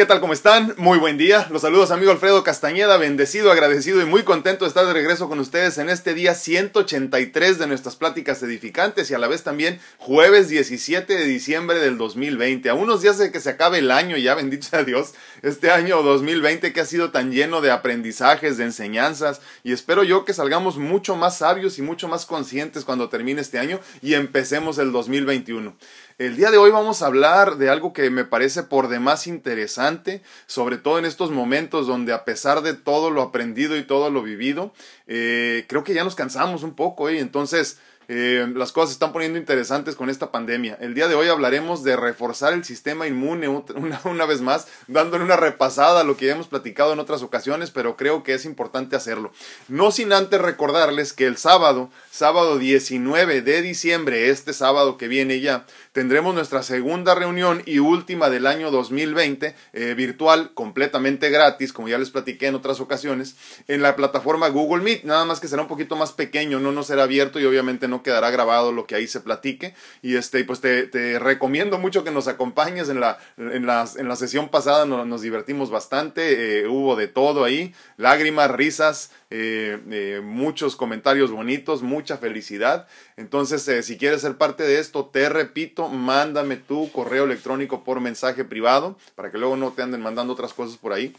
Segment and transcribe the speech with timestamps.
[0.00, 0.20] ¿Qué tal?
[0.20, 0.72] ¿Cómo están?
[0.78, 1.46] Muy buen día.
[1.50, 5.38] Los saludos amigo Alfredo Castañeda, bendecido, agradecido y muy contento de estar de regreso con
[5.40, 10.48] ustedes en este día 183 de nuestras pláticas edificantes y a la vez también jueves
[10.48, 12.70] 17 de diciembre del 2020.
[12.70, 16.02] A unos días de que se acabe el año ya, bendito sea Dios, este año
[16.02, 20.78] 2020 que ha sido tan lleno de aprendizajes, de enseñanzas y espero yo que salgamos
[20.78, 25.76] mucho más sabios y mucho más conscientes cuando termine este año y empecemos el 2021.
[26.18, 30.22] El día de hoy vamos a hablar de algo que me parece por demás interesante,
[30.46, 34.22] sobre todo en estos momentos donde a pesar de todo lo aprendido y todo lo
[34.22, 34.72] vivido,
[35.06, 37.78] eh, creo que ya nos cansamos un poco y entonces
[38.12, 40.76] eh, las cosas se están poniendo interesantes con esta pandemia.
[40.80, 45.22] El día de hoy hablaremos de reforzar el sistema inmune una, una, vez más, dándole
[45.22, 48.46] una repasada a lo que ya hemos platicado en otras ocasiones, pero creo que es
[48.46, 49.30] importante hacerlo.
[49.68, 55.38] No sin antes recordarles que el sábado, sábado 19 de diciembre, este sábado que viene
[55.38, 61.88] ya, tendremos nuestra segunda reunión y última del año 2020, eh, virtual, completamente gratis, como
[61.88, 63.36] ya les platiqué en otras ocasiones,
[63.68, 66.86] en la plataforma Google Meet, nada más que será un poquito más pequeño, no nos
[66.86, 69.74] será abierto y obviamente no quedará grabado lo que ahí se platique.
[70.02, 74.48] Y este, pues te, recomiendo mucho que nos acompañes en la, en en la sesión
[74.48, 81.30] pasada, nos, divertimos bastante, eh, hubo de todo ahí, lágrimas, risas, eh, eh, muchos comentarios
[81.30, 82.86] bonitos, mucha felicidad.
[83.16, 88.44] Entonces, si quieres ser parte de esto, te repito, mándame tu correo electrónico por mensaje
[88.44, 91.14] privado para que luego no te anden mandando otras cosas por ahí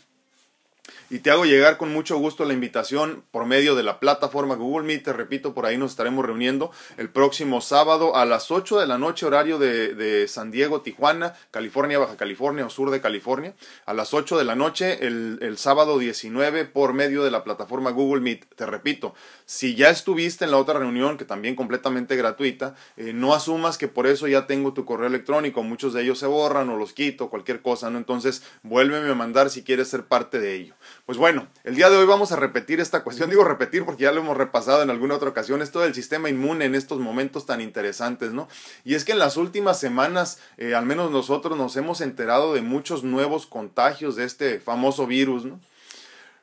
[1.12, 4.88] y te hago llegar con mucho gusto la invitación por medio de la plataforma Google
[4.88, 5.04] Meet.
[5.04, 8.98] Te repito, por ahí nos estaremos reuniendo el próximo sábado a las 8 de la
[8.98, 13.54] noche, horario de, San Diego, Tijuana, California, Baja California o sur de California.
[13.86, 18.22] A las 8 de la noche, el, sábado 19, por medio de la plataforma Google
[18.22, 18.46] Meet.
[18.56, 19.14] Te repito,
[19.46, 23.90] si ya estuviste en la otra reunión, que también completamente gratuita, eh, no asumas que
[23.90, 25.62] por eso ya tengo tu correo electrónico.
[25.62, 27.98] Muchos de ellos se borran o los quito, cualquier cosa, ¿no?
[27.98, 30.76] Entonces, vuélveme a mandar si quieres ser parte de ello.
[31.06, 33.30] Pues bueno, el día de hoy vamos a repetir esta cuestión.
[33.30, 35.62] Digo repetir porque ya lo hemos repasado en alguna otra ocasión.
[35.62, 38.48] Esto del sistema inmune en estos momentos tan interesantes, ¿no?
[38.84, 42.62] Y es que en las últimas semanas, eh, al menos nosotros nos hemos enterado de
[42.62, 45.60] muchos nuevos contagios de este famoso virus, ¿no?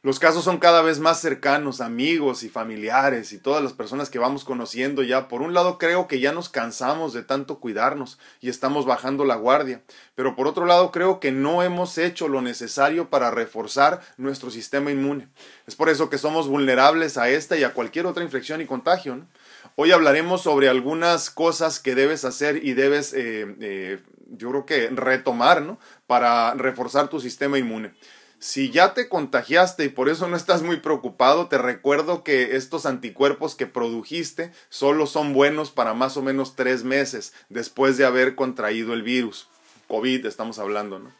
[0.02, 4.20] Los casos son cada vez más cercanos, amigos y familiares y todas las personas que
[4.20, 5.26] vamos conociendo ya.
[5.26, 9.34] Por un lado creo que ya nos cansamos de tanto cuidarnos y estamos bajando la
[9.34, 9.82] guardia,
[10.14, 14.92] pero por otro lado creo que no hemos hecho lo necesario para reforzar nuestro sistema
[14.92, 15.26] inmune.
[15.66, 19.26] Es por eso que somos vulnerables a esta y a cualquier otra infección y contagio.
[19.74, 24.90] Hoy hablaremos sobre algunas cosas que debes hacer y debes, eh, eh, yo creo que
[24.90, 25.80] retomar, ¿no?
[26.06, 27.94] Para reforzar tu sistema inmune.
[28.40, 32.86] Si ya te contagiaste y por eso no estás muy preocupado, te recuerdo que estos
[32.86, 38.36] anticuerpos que produjiste solo son buenos para más o menos tres meses después de haber
[38.36, 39.48] contraído el virus.
[39.88, 41.10] COVID estamos hablando, ¿no?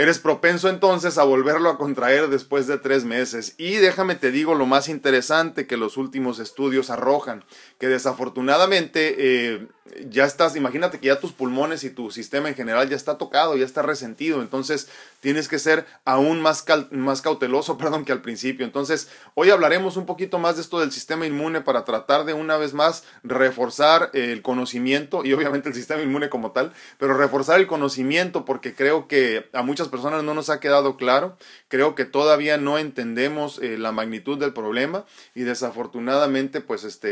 [0.00, 3.54] Eres propenso entonces a volverlo a contraer después de tres meses.
[3.58, 7.44] Y déjame te digo lo más interesante que los últimos estudios arrojan,
[7.78, 9.68] que desafortunadamente eh,
[10.08, 13.56] ya estás, imagínate que ya tus pulmones y tu sistema en general ya está tocado,
[13.56, 14.88] ya está resentido, entonces
[15.20, 18.64] tienes que ser aún más, más cauteloso, perdón, que al principio.
[18.64, 22.56] Entonces, hoy hablaremos un poquito más de esto del sistema inmune para tratar de una
[22.56, 27.66] vez más reforzar el conocimiento y obviamente el sistema inmune como tal, pero reforzar el
[27.66, 31.36] conocimiento porque creo que a muchas personas no nos ha quedado claro,
[31.68, 37.08] creo que todavía no entendemos eh, la magnitud del problema y desafortunadamente, pues este,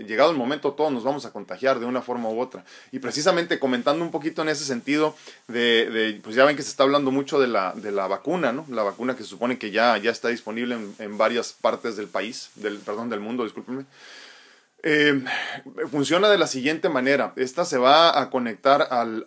[0.00, 2.64] eh, llegado el momento todos nos vamos a contagiar de una forma u otra.
[2.90, 5.14] Y precisamente comentando un poquito en ese sentido,
[5.48, 8.64] de, pues ya ven que se está hablando mucho de la, de la vacuna, ¿no?
[8.68, 12.50] La vacuna que se supone que ya, ya está disponible en, varias partes del país,
[12.54, 13.84] del, perdón, del mundo, discúlpenme.
[14.84, 15.22] Eh,
[15.90, 17.32] funciona de la siguiente manera.
[17.36, 19.22] Esta se va a conectar al,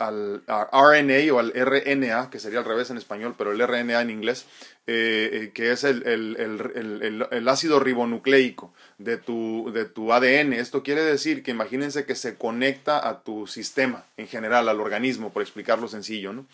[0.48, 4.46] RNA o al RNA, que sería al revés en español, pero el RNA en inglés,
[4.86, 10.54] eh, eh, que es el, ácido ribonucleico de tu, de tu ADN.
[10.54, 15.32] Esto quiere decir que imagínense que se conecta a tu sistema en general, al organismo,
[15.32, 16.46] por explicarlo sencillo, ¿no?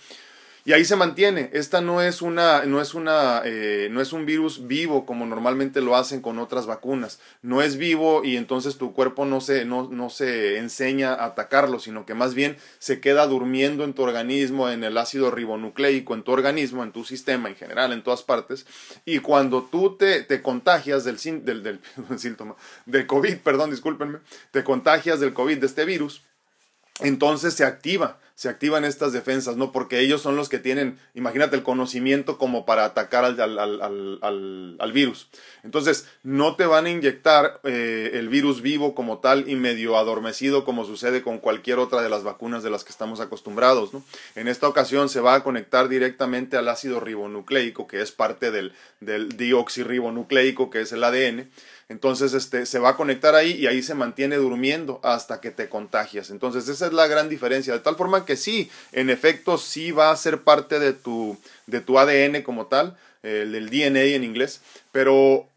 [0.63, 1.49] Y ahí se mantiene.
[1.53, 5.81] Esta no es una, no es una, eh, no es un virus vivo como normalmente
[5.81, 7.19] lo hacen con otras vacunas.
[7.41, 11.79] No es vivo y entonces tu cuerpo no se, no, no se enseña a atacarlo,
[11.79, 16.23] sino que más bien se queda durmiendo en tu organismo, en el ácido ribonucleico, en
[16.23, 18.67] tu organismo, en tu sistema en general, en todas partes.
[19.03, 21.79] Y cuando tú te, te contagias del, del, del,
[22.17, 22.55] síntoma,
[22.85, 24.19] del COVID, perdón, discúlpenme,
[24.51, 26.23] te contagias del COVID, de este virus,
[27.01, 29.71] entonces se activa, se activan estas defensas, ¿no?
[29.71, 34.75] Porque ellos son los que tienen, imagínate, el conocimiento como para atacar al, al, al,
[34.79, 35.27] al virus.
[35.63, 40.65] Entonces, no te van a inyectar eh, el virus vivo como tal y medio adormecido
[40.65, 44.03] como sucede con cualquier otra de las vacunas de las que estamos acostumbrados, ¿no?
[44.35, 48.73] En esta ocasión se va a conectar directamente al ácido ribonucleico, que es parte del,
[49.01, 51.47] del dioxirribonucleico, que es el ADN,
[51.91, 55.67] entonces, este, se va a conectar ahí y ahí se mantiene durmiendo hasta que te
[55.67, 56.29] contagias.
[56.29, 57.73] Entonces, esa es la gran diferencia.
[57.73, 61.81] De tal forma que sí, en efecto, sí va a ser parte de tu, de
[61.81, 64.61] tu ADN como tal, el, el DNA en inglés,
[64.93, 65.49] pero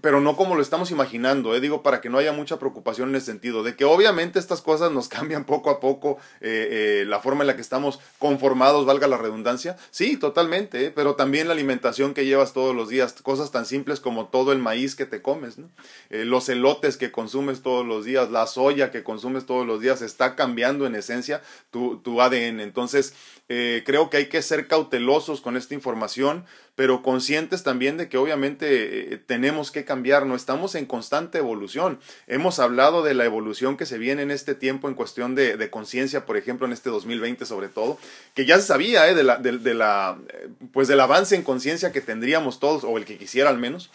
[0.00, 1.60] pero no como lo estamos imaginando, ¿eh?
[1.60, 4.92] digo, para que no haya mucha preocupación en ese sentido, de que obviamente estas cosas
[4.92, 9.06] nos cambian poco a poco eh, eh, la forma en la que estamos conformados, valga
[9.06, 10.90] la redundancia, sí, totalmente, ¿eh?
[10.90, 14.58] pero también la alimentación que llevas todos los días, cosas tan simples como todo el
[14.58, 15.68] maíz que te comes, ¿no?
[16.10, 20.36] los elotes que consumes todos los días, la soya que consumes todos los días, está
[20.36, 23.14] cambiando en esencia tu, tu ADN, entonces
[23.48, 26.44] creo que hay que ser cautelosos con esta información,
[26.76, 32.00] pero conscientes también de que obviamente tenemos que cambiar, no estamos en constante evolución.
[32.26, 35.70] Hemos hablado de la evolución que se viene en este tiempo en cuestión de, de
[35.70, 37.98] conciencia, por ejemplo, en este 2020 sobre todo,
[38.34, 39.14] que ya se sabía ¿eh?
[39.14, 43.04] de la, de, la, eh, pues del avance en conciencia que tendríamos todos, o el
[43.04, 43.90] que quisiera al menos.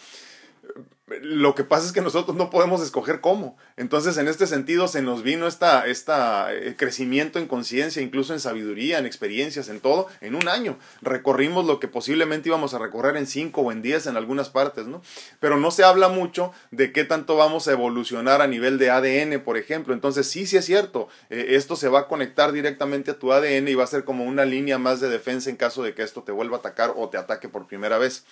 [1.22, 3.56] Lo que pasa es que nosotros no podemos escoger cómo.
[3.76, 8.98] Entonces, en este sentido, se nos vino esta, eh, crecimiento en conciencia, incluso en sabiduría,
[8.98, 10.78] en experiencias, en todo, en un año.
[11.02, 14.86] Recorrimos lo que posiblemente íbamos a recorrer en cinco o en diez en algunas partes,
[14.86, 15.02] ¿no?
[15.40, 19.40] Pero no se habla mucho de qué tanto vamos a evolucionar a nivel de ADN,
[19.40, 19.94] por ejemplo.
[19.94, 21.08] Entonces, sí, sí es cierto.
[21.28, 24.24] Eh, esto se va a conectar directamente a tu ADN y va a ser como
[24.24, 27.08] una línea más de defensa en caso de que esto te vuelva a atacar o
[27.08, 28.24] te ataque por primera vez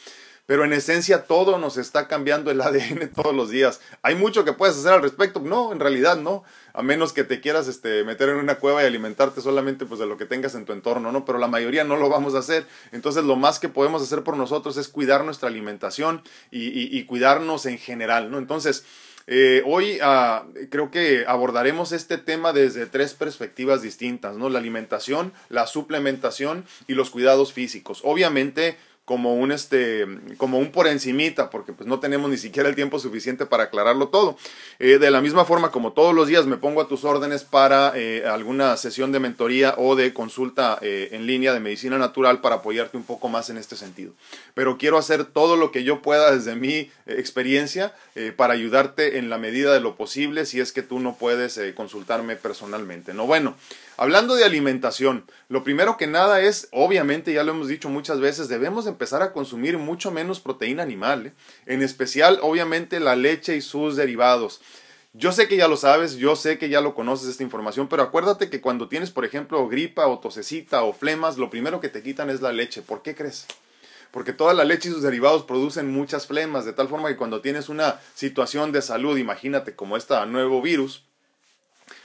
[0.49, 3.83] pero en esencia todo nos está cambiando el ADN todos los días.
[4.00, 5.41] ¿Hay mucho que puedes hacer al respecto?
[5.41, 6.43] No, en realidad no,
[6.73, 10.06] a menos que te quieras este, meter en una cueva y alimentarte solamente pues, de
[10.06, 11.27] lo que tengas en tu entorno, ¿no?
[11.27, 12.65] Pero la mayoría no lo vamos a hacer.
[12.93, 17.77] Entonces lo más que podemos hacer por nosotros es cuidar nuestra alimentación y, cuidarnos en
[17.79, 18.39] general, ¿no?
[18.39, 18.85] Entonces...
[19.31, 24.49] Eh, hoy ah, creo que abordaremos este tema desde tres perspectivas distintas, ¿no?
[24.49, 28.00] La alimentación, la suplementación y los cuidados físicos.
[28.05, 28.79] Obviamente
[29.09, 30.07] como un este
[30.37, 34.09] como un por encimita porque pues no tenemos ni siquiera el tiempo suficiente para aclararlo
[34.09, 34.37] todo.
[34.81, 37.95] Eh, de la misma forma como todos los días me pongo a tus órdenes para
[37.97, 42.57] eh, alguna sesión de mentoría o de consulta eh, en línea de medicina natural para
[42.57, 44.13] apoyarte un poco más en este sentido.
[44.53, 47.95] Pero quiero hacer todo lo que yo pueda desde mi experiencia
[48.37, 52.35] para ayudarte en la medida de lo posible si es que tú no puedes consultarme
[52.35, 53.55] personalmente no bueno
[54.00, 58.49] Hablando de alimentación, lo primero que nada es, obviamente, ya lo hemos dicho muchas veces,
[58.49, 61.33] debemos empezar a consumir mucho menos proteína animal, ¿eh?
[61.67, 64.61] en especial, obviamente, la leche y sus derivados.
[65.15, 68.05] Yo sé que ya lo sabes, yo sé que ya lo conoces esta información, pero
[68.05, 72.00] acuérdate que cuando tienes, por ejemplo, gripa o tosecita o flemas, lo primero que te
[72.00, 72.83] quitan es la leche.
[72.83, 73.47] ¿Por qué crees?
[74.12, 77.41] Porque toda la leche y sus derivados producen muchas flemas, de tal forma que cuando
[77.41, 81.08] tienes una situación de salud, imagínate como este nuevo virus,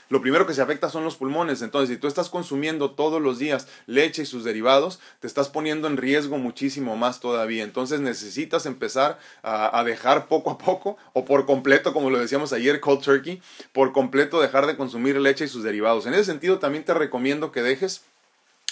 [0.08, 1.62] lo primero que se afecta son los pulmones.
[1.62, 5.88] Entonces, si tú estás consumiendo todos los días leche y sus derivados, te estás poniendo
[5.88, 7.64] en riesgo muchísimo más todavía.
[7.64, 12.80] Entonces, necesitas empezar a, dejar poco a poco, o por completo, como lo decíamos ayer,
[12.80, 13.42] cold turkey,
[13.72, 16.06] por completo dejar de consumir leche y sus derivados.
[16.06, 18.02] En ese sentido, también te recomiendo que dejes,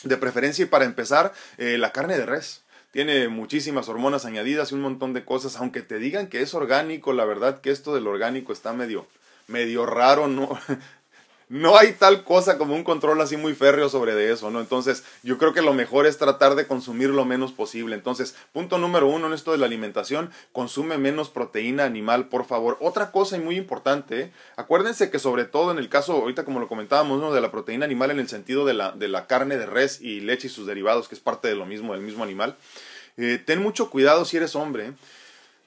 [0.05, 4.75] de preferencia y para empezar, eh, la carne de res tiene muchísimas hormonas añadidas y
[4.75, 8.07] un montón de cosas, aunque te digan que es orgánico, la verdad que esto del
[8.07, 9.07] orgánico está medio
[9.49, 10.59] medio raro, no
[11.53, 14.59] no hay tal cosa como un control así muy férreo sobre de eso, ¿no?
[14.59, 17.95] Entonces, yo creo que lo mejor es tratar de consumir lo menos posible.
[17.95, 22.79] Entonces, punto número uno en esto de la alimentación, consume menos proteína animal, por favor.
[22.81, 26.69] Otra cosa y muy importante, acuérdense que sobre todo en el caso, ahorita como lo
[26.69, 27.35] comentábamos, ¿no?
[27.35, 30.21] De la proteína animal en el sentido de la, de la carne de res y
[30.21, 32.57] leche y sus derivados, que es parte de lo mismo, del mismo animal.
[33.19, 34.95] Eh, ten mucho cuidado si eres hombre.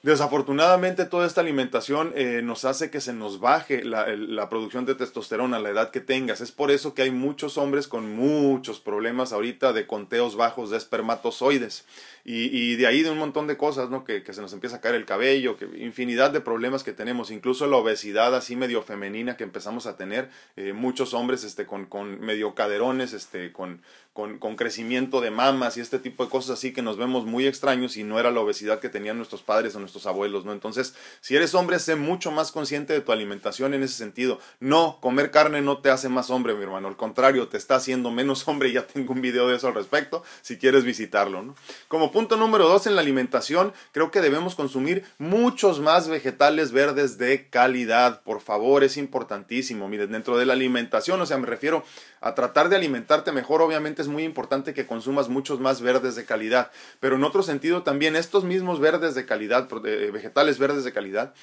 [0.06, 4.94] Desafortunadamente toda esta alimentación eh, nos hace que se nos baje la, la, producción de
[4.94, 6.40] testosterona a la edad que tengas.
[6.40, 10.76] Es por eso que hay muchos hombres con muchos problemas ahorita de conteos bajos de
[10.76, 11.86] espermatozoides.
[12.28, 14.02] Y, y, de ahí de un montón de cosas, ¿no?
[14.02, 17.30] Que, que, se nos empieza a caer el cabello, que infinidad de problemas que tenemos,
[17.30, 21.86] incluso la obesidad así medio femenina que empezamos a tener, eh, muchos hombres este, con,
[21.86, 23.80] con medio caderones, este, con,
[24.12, 27.46] con, con, crecimiento de mamas y este tipo de cosas así que nos vemos muy
[27.46, 30.52] extraños y no era la obesidad que tenían nuestros padres o nuestros abuelos, ¿no?
[30.52, 34.38] Entonces, si eres hombre, sé mucho más consciente de tu alimentación en ese sentido.
[34.60, 36.88] No, comer carne no te hace más hombre, mi hermano.
[36.88, 38.72] Al contrario, te está haciendo menos hombre.
[38.72, 41.54] Ya tengo un video de eso al respecto, si quieres visitarlo, ¿no?
[41.88, 47.16] Como punto número dos en la alimentación, creo que debemos consumir muchos más vegetales verdes
[47.16, 48.22] de calidad.
[48.22, 49.88] Por favor, es importantísimo.
[49.88, 51.84] Miren, dentro de la alimentación, o sea, me refiero
[52.20, 56.24] a tratar de alimentarte mejor, obviamente es muy importante que consumas muchos más verdes de
[56.24, 59.68] calidad, pero en otro sentido también estos mismos verdes de calidad,
[60.10, 61.34] vegetales verdes de calidad,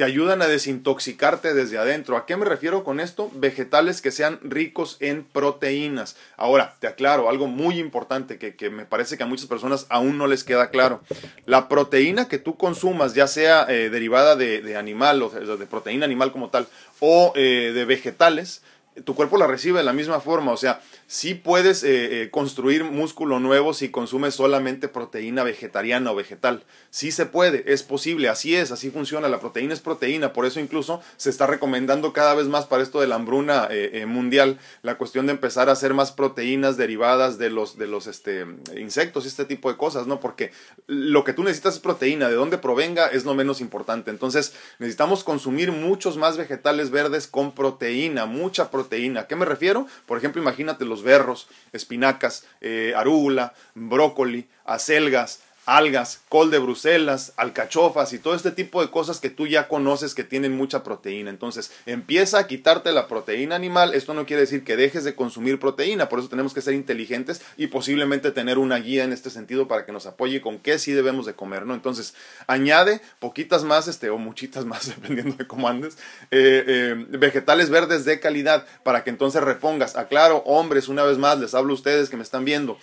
[0.00, 2.16] te ayudan a desintoxicarte desde adentro.
[2.16, 3.30] ¿A qué me refiero con esto?
[3.34, 6.16] Vegetales que sean ricos en proteínas.
[6.38, 10.26] Ahora, te aclaro algo muy importante que, me parece que a muchas personas aún no
[10.26, 11.02] les queda claro.
[11.44, 16.32] La proteína que tú consumas, ya sea eh, derivada de, animal o de, proteína animal
[16.32, 16.66] como tal,
[17.00, 18.62] o eh, de vegetales,
[19.04, 22.84] tu cuerpo la recibe de la misma forma, o sea, sí puedes eh, eh, construir
[22.84, 26.64] músculo nuevo si consumes solamente proteína vegetariana o vegetal.
[26.90, 29.28] Sí se puede, es posible, así es, así funciona.
[29.28, 33.00] La proteína es proteína, por eso incluso se está recomendando cada vez más para esto
[33.00, 37.50] de la hambruna eh, mundial la cuestión de empezar a hacer más proteínas derivadas de
[37.50, 38.44] los, de los este,
[38.76, 40.18] insectos y este tipo de cosas, ¿no?
[40.20, 40.50] Porque
[40.86, 44.10] lo que tú necesitas es proteína, de dónde provenga es lo menos importante.
[44.10, 48.79] Entonces necesitamos consumir muchos más vegetales verdes con proteína, mucha proteína.
[49.18, 49.86] ¿A qué me refiero?
[50.06, 58.12] Por ejemplo, imagínate los berros, espinacas, eh, arúgula, brócoli, acelgas, algas, col de Bruselas, alcachofas
[58.12, 61.30] y todo este tipo de cosas que tú ya conoces que tienen mucha proteína.
[61.30, 63.94] Entonces, empieza a quitarte la proteína animal.
[63.94, 67.40] Esto no quiere decir que dejes de consumir proteína, por eso tenemos que ser inteligentes
[67.56, 70.90] y posiblemente tener una guía en este sentido para que nos apoye con qué sí
[70.90, 71.74] debemos de comer, ¿no?
[71.74, 72.14] Entonces,
[72.48, 75.98] añade poquitas más, este, o muchitas más, dependiendo de cómo andes,
[76.32, 79.94] eh, eh, vegetales verdes de calidad para que entonces repongas.
[79.94, 82.76] Aclaro, hombres, una vez más, les hablo a ustedes que me están viendo.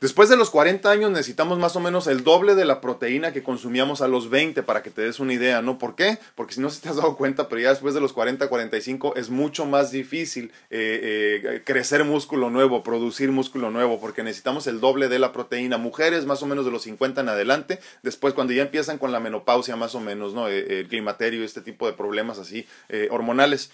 [0.00, 3.42] Después de los 40 años necesitamos más o menos el doble de la proteína que
[3.42, 5.76] consumíamos a los 20 para que te des una idea, ¿no?
[5.76, 6.16] ¿Por qué?
[6.36, 9.16] Porque si no se te has dado cuenta, pero ya después de los 40, 45
[9.16, 14.80] es mucho más difícil eh, eh, crecer músculo nuevo, producir músculo nuevo, porque necesitamos el
[14.80, 15.76] doble de la proteína.
[15.76, 19.20] Mujeres más o menos de los 50 en adelante, después cuando ya empiezan con la
[19.20, 20.48] menopausia más o menos, ¿no?
[20.48, 22.66] Eh, el climaterio, este tipo de problemas así
[23.10, 23.70] hormonales.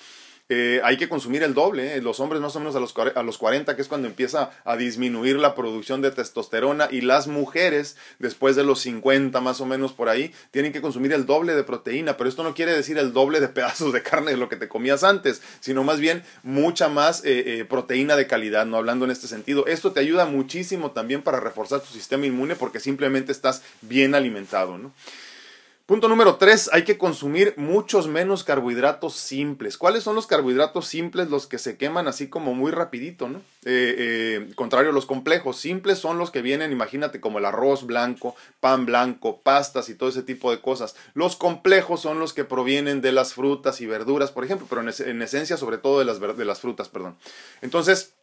[0.49, 1.97] Eh, hay que consumir el doble.
[1.97, 2.03] ¿eh?
[2.03, 4.77] Los hombres más o menos a los, a los 40, que es cuando empieza a
[4.77, 9.93] disminuir la producción de testosterona, y las mujeres, después de los 50 más o menos
[9.93, 12.17] por ahí, tienen que consumir el doble de proteína.
[12.17, 14.69] Pero esto no quiere decir el doble de pedazos de carne de lo que te
[14.69, 19.27] comías antes, sino más bien mucha más eh, proteína de calidad, no hablando en este
[19.27, 19.67] sentido.
[19.67, 24.79] Esto te ayuda muchísimo también para reforzar tu sistema inmune porque simplemente estás bien alimentado,
[24.79, 24.93] ¿no?
[25.87, 29.79] Punto número tres, hay que consumir muchos menos carbohidratos simples.
[29.79, 31.31] ¿Cuáles son los carbohidratos simples?
[31.31, 33.39] Los que se queman así como muy rapidito, ¿no?
[33.65, 37.87] Eh, eh, contrario a los complejos, simples son los que vienen, imagínate, como el arroz
[37.87, 40.97] blanco, pan blanco, pastas y todo ese tipo de cosas.
[41.15, 45.23] Los complejos son los que provienen de las frutas y verduras, por ejemplo, pero en,
[45.23, 47.17] esencia sobre todo de las, de las frutas, perdón.
[47.63, 48.16] Entonces,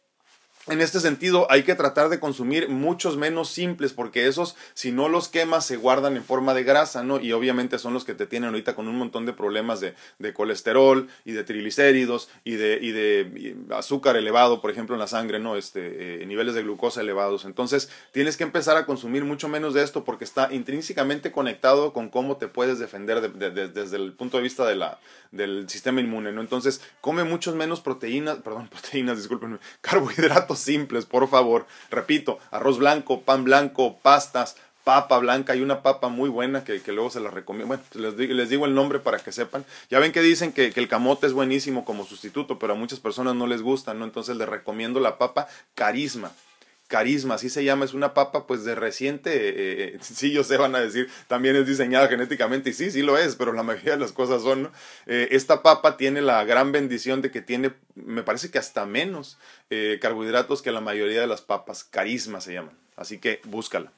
[0.66, 5.10] en este sentido, hay que tratar de consumir muchos menos simples, porque esos, si no
[5.10, 7.20] los quemas, se guardan en forma de grasa, ¿no?
[7.20, 10.32] Y obviamente son los que te tienen ahorita con un montón de problemas de, de
[10.32, 15.38] colesterol y de triglicéridos y de, y de azúcar elevado, por ejemplo, en la sangre,
[15.38, 15.56] ¿no?
[15.56, 17.44] Este, eh, niveles de glucosa elevados.
[17.44, 22.08] Entonces, tienes que empezar a consumir mucho menos de esto porque está intrínsecamente conectado con
[22.08, 24.98] cómo te puedes defender desde el punto de vista de la,
[25.30, 26.40] del sistema inmune, ¿no?
[26.40, 31.66] Entonces, come muchos menos proteínas, perdón, proteínas, discúlpenme, carbohidratos simples, por favor.
[31.90, 35.52] Repito, arroz blanco, pan blanco, pastas, papa blanca.
[35.52, 37.68] Hay una papa muy buena que, luego se la recomiendo.
[37.68, 39.64] Bueno, les digo, les digo, el nombre para que sepan.
[39.90, 43.00] Ya ven que dicen que, que, el camote es buenísimo como sustituto, pero a muchas
[43.00, 44.04] personas no les gusta, ¿no?
[44.04, 46.32] Entonces les recomiendo la papa carisma
[46.94, 50.76] carisma, así se llama, es una papa pues de reciente, eh, sí yo sé, van
[50.76, 53.98] a decir, también es diseñada genéticamente y sí, sí lo es, pero la mayoría de
[53.98, 54.72] las cosas son, ¿no?
[55.06, 59.38] Eh, esta papa tiene la gran bendición de que tiene, me parece que hasta menos
[59.70, 63.90] eh, carbohidratos que la mayoría de las papas, carisma se llaman, así que búscala.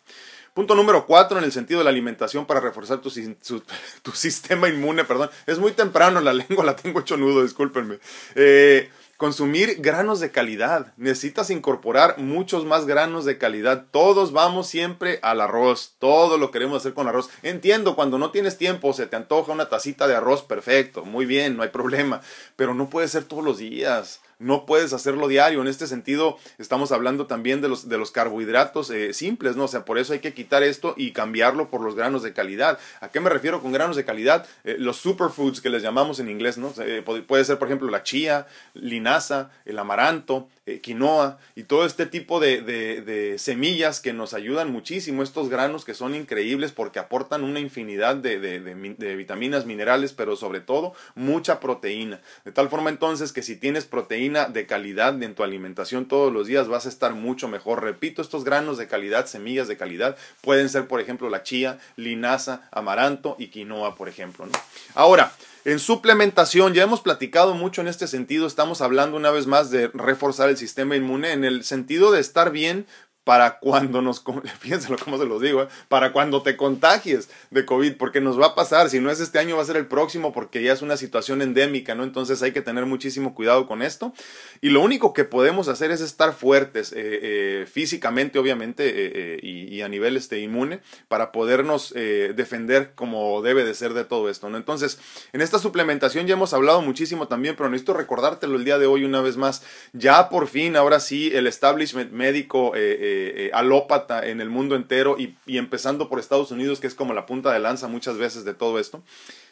[0.55, 3.11] Punto número cuatro en el sentido de la alimentación para reforzar tu,
[4.03, 7.99] tu sistema inmune, perdón, es muy temprano, la lengua la tengo hecho nudo, discúlpenme.
[8.35, 10.93] Eh, Consumir granos de calidad.
[10.99, 13.87] Necesitas incorporar muchos más granos de calidad.
[13.91, 15.95] Todos vamos siempre al arroz.
[15.99, 17.31] Todo lo queremos hacer con arroz.
[17.43, 21.57] Entiendo, cuando no tienes tiempo, se te antoja una tacita de arroz, perfecto, muy bien,
[21.57, 22.21] no hay problema.
[22.57, 24.21] Pero no puede ser todos los días.
[24.39, 25.63] No puedes hacerlo diario.
[25.63, 29.65] En este sentido, estamos hablando también de los, de los carbohidratos eh, simples, ¿no?
[29.65, 32.79] O sea, por eso hay que quitar esto y cambiarlo por los granos de calidad.
[33.01, 34.47] ¿A qué me refiero con granos de calidad?
[34.65, 36.73] Eh, los superfoods que les llamamos en inglés, ¿no?
[36.79, 40.49] Eh, puede ser, por ejemplo, la chía, linaza, el amaranto,
[40.83, 45.23] quinoa y todo este tipo de, de, semillas que nos ayudan muchísimo.
[45.23, 50.61] Estos granos que son increíbles porque aportan una infinidad de, de vitaminas, minerales, pero sobre
[50.61, 52.21] todo mucha proteína.
[52.45, 56.47] De tal forma entonces que si tienes proteína, de calidad en tu alimentación todos los
[56.47, 57.83] días vas a estar mucho mejor.
[57.83, 62.69] Repito, estos granos de calidad, semillas de calidad, pueden ser, por ejemplo, la chía, linaza,
[62.73, 64.47] amaranto y quinoa, por ejemplo.
[64.95, 65.33] Ahora,
[65.67, 69.89] en suplementación, ya hemos platicado mucho en este sentido, estamos hablando una vez más de
[69.89, 72.87] reforzar el sistema inmune en el sentido de estar bien
[73.27, 74.23] para cuando nos,
[74.63, 75.69] piénselo cómo se los digo, ¿eh?
[75.89, 79.41] para cuando te contagies de COVID, porque nos va a pasar, si no es este
[79.41, 82.05] año va a ser el próximo, porque ya es una situación endémica, ¿no?
[82.05, 84.13] Entonces hay que tener muchísimo cuidado con esto.
[84.61, 89.89] Y lo único que podemos hacer es estar fuertes, eh, eh, físicamente, obviamente, y, a
[89.89, 94.57] nivel este, inmune, para podernos defender como debe de ser de todo esto, ¿no?
[94.57, 95.01] Entonces,
[95.33, 99.05] en esta suplementación ya hemos hablado muchísimo también, pero necesito recordártelo el día de hoy
[99.05, 99.65] una vez más.
[99.93, 103.16] Ya por fin, ahora sí, el establishment médico, eh,
[103.53, 107.27] alópata en el mundo entero y, y, empezando por Estados Unidos, que es como la
[107.27, 109.03] punta de lanza muchas veces de todo esto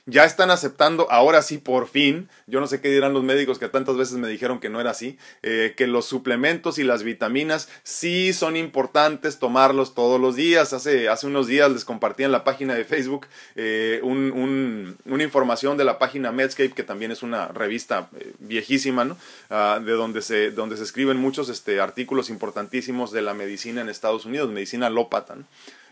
[0.06, 3.68] ya están aceptando, ahora sí por fin, yo no sé qué dirán los médicos que
[3.68, 7.68] tantas veces me dijeron que no era así, eh, que los suplementos y las vitaminas
[7.84, 10.72] sí son importantes tomarlos todos los días.
[10.74, 15.84] Hace, hace unos días les compartí en la página de Facebook eh, una información de
[15.84, 19.16] la página Medscape, que también es una revista eh, viejísima, ¿no?
[19.48, 23.88] Ah, de donde se, donde se escriben muchos este, artículos importantísimos de la medicina en
[23.88, 25.34] Estados Unidos, medicina alópata.
[25.36, 25.44] ¿no?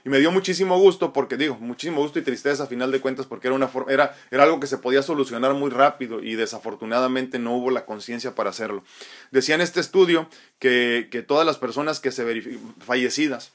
[0.05, 3.27] Y me dio muchísimo gusto, porque digo, muchísimo gusto y tristeza a final de cuentas,
[3.27, 7.55] porque era, una era, era algo que se podía solucionar muy rápido y desafortunadamente no
[7.57, 8.83] hubo la conciencia para hacerlo.
[9.31, 10.29] Decía en este estudio
[10.59, 12.25] que, que todas las personas que se
[12.85, 13.53] fallecidas,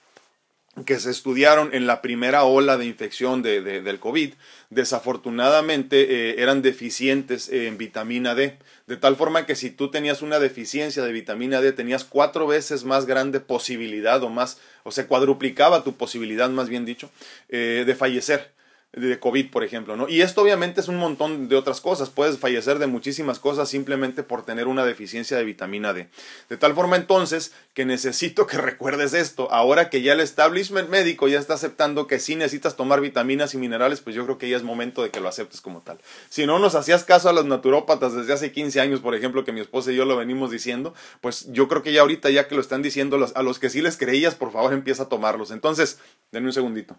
[0.86, 4.34] que se estudiaron en la primera ola de infección de, del COVID,
[4.70, 8.58] desafortunadamente eh, eran deficientes en vitamina D.
[8.88, 12.86] De tal forma que si tú tenías una deficiencia de vitamina D, tenías cuatro veces
[12.86, 17.12] más grande posibilidad o más, o se cuadruplicaba tu posibilidad, más bien dicho,
[17.50, 18.57] eh, de fallecer
[18.94, 20.08] de COVID, por ejemplo, ¿no?
[20.08, 22.10] Y esto obviamente es un montón de otras cosas.
[22.10, 26.10] Puedes fallecer de muchísimas cosas simplemente por tener una deficiencia de vitamina D.
[26.50, 29.52] De tal forma entonces que necesito que recuerdes esto.
[29.52, 33.58] Ahora que ya el establishment médico ya está aceptando que sí necesitas tomar vitaminas y
[33.58, 36.00] minerales, pues yo creo que ya es momento de que lo aceptes como tal.
[36.30, 39.52] Si no nos hacías caso a los naturópatas desde hace 15 años, por ejemplo, que
[39.52, 42.56] mi esposa y yo lo venimos diciendo, pues yo creo que ya ahorita ya que
[42.56, 45.52] lo están diciendo a los que sí les creías, por favor empieza a tomarlos.
[45.52, 46.00] Entonces,
[46.32, 46.98] denme un segundito.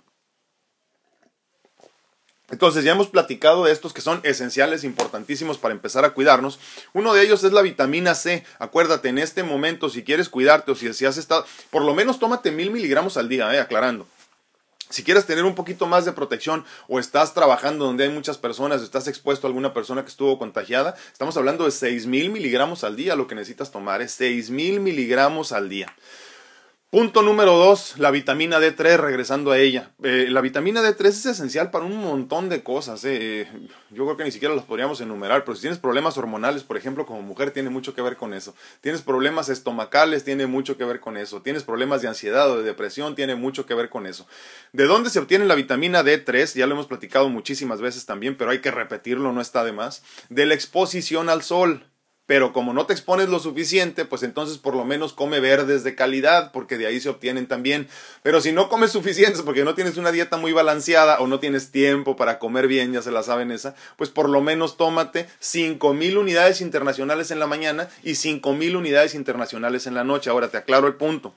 [2.51, 6.59] Entonces ya hemos platicado de estos que son esenciales, importantísimos para empezar a cuidarnos.
[6.95, 8.45] Uno de ellos es la vitamina C.
[8.59, 12.51] Acuérdate, en este momento, si quieres cuidarte o si, has estado, por lo menos tómate
[12.51, 14.07] mil miligramos al día, eh, aclarando.
[14.89, 18.81] Si quieres tener un poquito más de protección o estás trabajando donde hay muchas personas,
[18.81, 22.97] estás expuesto a alguna persona que estuvo contagiada, estamos hablando de seis mil miligramos al
[22.97, 23.15] día.
[23.15, 25.95] Lo que necesitas tomar es seis mil miligramos al día.
[26.91, 29.91] Punto número dos, la vitamina D3, regresando a ella.
[30.03, 33.05] Eh, la vitamina D3 es esencial para un montón de cosas.
[33.05, 33.47] Eh.
[33.91, 37.05] Yo creo que ni siquiera las podríamos enumerar, pero si tienes problemas hormonales, por ejemplo,
[37.05, 38.55] como mujer, tiene mucho que ver con eso.
[38.81, 41.43] Tienes problemas estomacales, tiene mucho que ver con eso.
[41.43, 44.27] Tienes problemas de ansiedad o de depresión, tiene mucho que ver con eso.
[44.73, 46.55] ¿De dónde se obtiene la vitamina D3?
[46.55, 50.03] Ya lo hemos platicado muchísimas veces también, pero hay que repetirlo, no está de más.
[50.31, 51.85] De la exposición al sol
[52.29, 55.95] pero como no te expones lo suficiente, pues entonces por lo menos come verdes de
[55.95, 57.89] calidad, porque de ahí se obtienen también.
[58.23, 61.71] Pero si no comes suficientes, porque no tienes una dieta muy balanceada o no tienes
[61.71, 66.19] tiempo para comer bien, ya se la saben esa, pues por lo menos tómate 5000
[66.19, 70.29] unidades internacionales en la mañana y 5000 unidades internacionales en la noche.
[70.29, 71.33] Ahora te aclaro el punto.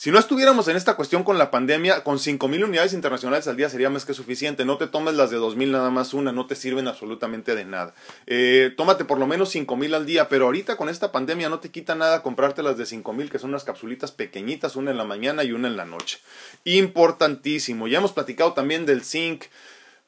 [0.00, 3.68] Si no estuviéramos en esta cuestión con la pandemia, con 5.000 unidades internacionales al día
[3.68, 4.64] sería más que suficiente.
[4.64, 7.94] No te tomes las de 2.000 nada más una, no te sirven absolutamente de nada.
[8.28, 11.72] Eh, tómate por lo menos 5.000 al día, pero ahorita con esta pandemia no te
[11.72, 15.42] quita nada comprarte las de 5.000, que son unas capsulitas pequeñitas, una en la mañana
[15.42, 16.20] y una en la noche.
[16.62, 17.88] Importantísimo.
[17.88, 19.46] Ya hemos platicado también del zinc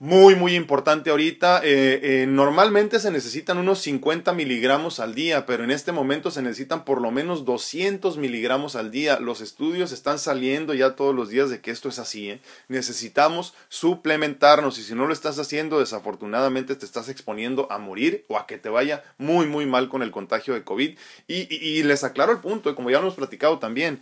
[0.00, 1.60] muy, muy importante ahorita.
[1.62, 6.40] Eh, eh, normalmente se necesitan unos 50 miligramos al día, pero en este momento se
[6.40, 9.20] necesitan por lo menos 200 miligramos al día.
[9.20, 12.30] Los estudios están saliendo ya todos los días de que esto es así.
[12.30, 12.40] ¿eh?
[12.68, 18.38] Necesitamos suplementarnos y si no lo estás haciendo, desafortunadamente te estás exponiendo a morir o
[18.38, 20.96] a que te vaya muy, muy mal con el contagio de COVID.
[21.28, 24.00] Y, y les aclaro el punto, como ya lo hemos platicado también.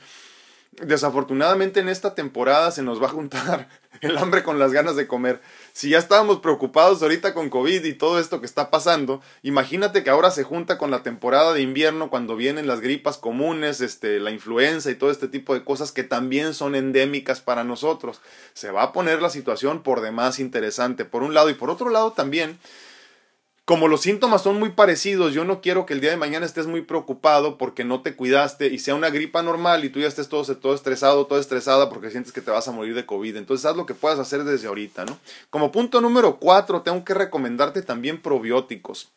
[0.73, 3.69] Desafortunadamente en esta temporada se nos va a juntar
[4.01, 5.41] el hambre con las ganas de comer.
[5.73, 10.11] Si ya estábamos preocupados ahorita con COVID y todo esto que está pasando, imagínate que
[10.11, 14.31] ahora se junta con la temporada de invierno cuando vienen las gripas comunes, este, la
[14.31, 18.21] influenza y todo este tipo de cosas que también son endémicas para nosotros.
[18.55, 21.91] Se va a poner la situación por demás interesante, por un lado y por otro
[21.91, 22.59] lado también
[23.69, 26.67] como los síntomas son muy parecidos, yo no quiero que el día de mañana estés
[26.67, 30.31] muy preocupado porque no te cuidaste y sea una gripa normal y tú ya estés
[30.31, 33.37] todo, todo estresado, toda estresada porque sientes que te vas a morir de COVID.
[33.37, 35.19] Entonces haz lo que puedas hacer desde ahorita, ¿no?
[35.51, 39.11] Como punto número cuatro, tengo que recomendarte también probióticos.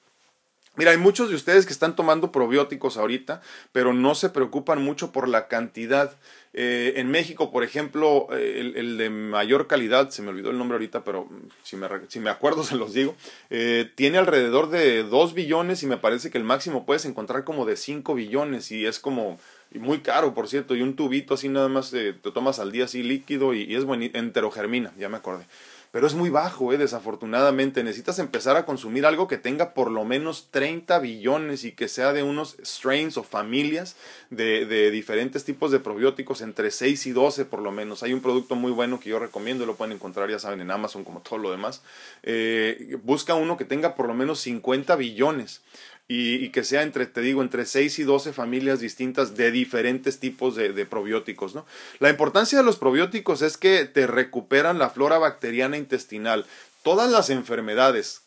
[0.77, 3.41] Mira, hay muchos de ustedes que están tomando probióticos ahorita,
[3.73, 6.15] pero no se preocupan mucho por la cantidad.
[6.53, 10.75] Eh, en México, por ejemplo, eh, el, de mayor calidad, se me olvidó el nombre
[10.75, 11.27] ahorita, pero
[11.63, 13.15] si me, si me acuerdo se los digo,
[13.49, 17.65] eh, tiene alrededor de 2 billones y me parece que el máximo puedes encontrar como
[17.65, 19.39] de 5 billones y es como
[19.71, 23.03] muy caro, por cierto, y un tubito así nada más te tomas al día así
[23.03, 25.45] líquido y, y es buenísimo, enterogermina, ya me acordé
[25.91, 26.77] pero es muy bajo, ¿eh?
[26.77, 27.83] desafortunadamente.
[27.83, 32.13] Necesitas empezar a consumir algo que tenga por lo menos 30 billones y que sea
[32.13, 33.97] de unos strains o familias
[34.29, 38.03] de, de diferentes tipos de probióticos, entre 6 y 12 por lo menos.
[38.03, 41.03] Hay un producto muy bueno que yo recomiendo, lo pueden encontrar, ya saben, en Amazon
[41.03, 41.81] como todo lo demás.
[42.23, 45.61] Eh, busca uno que tenga por lo menos 50 billones
[46.07, 50.55] y, que sea entre, te digo, entre 6 y 12 familias distintas de diferentes tipos
[50.55, 51.55] de, de, probióticos.
[51.55, 51.65] ¿no?
[51.99, 56.45] La importancia de los probióticos es que te recuperan la flora bacteriana intestinal.
[56.83, 58.23] Todas las enfermedades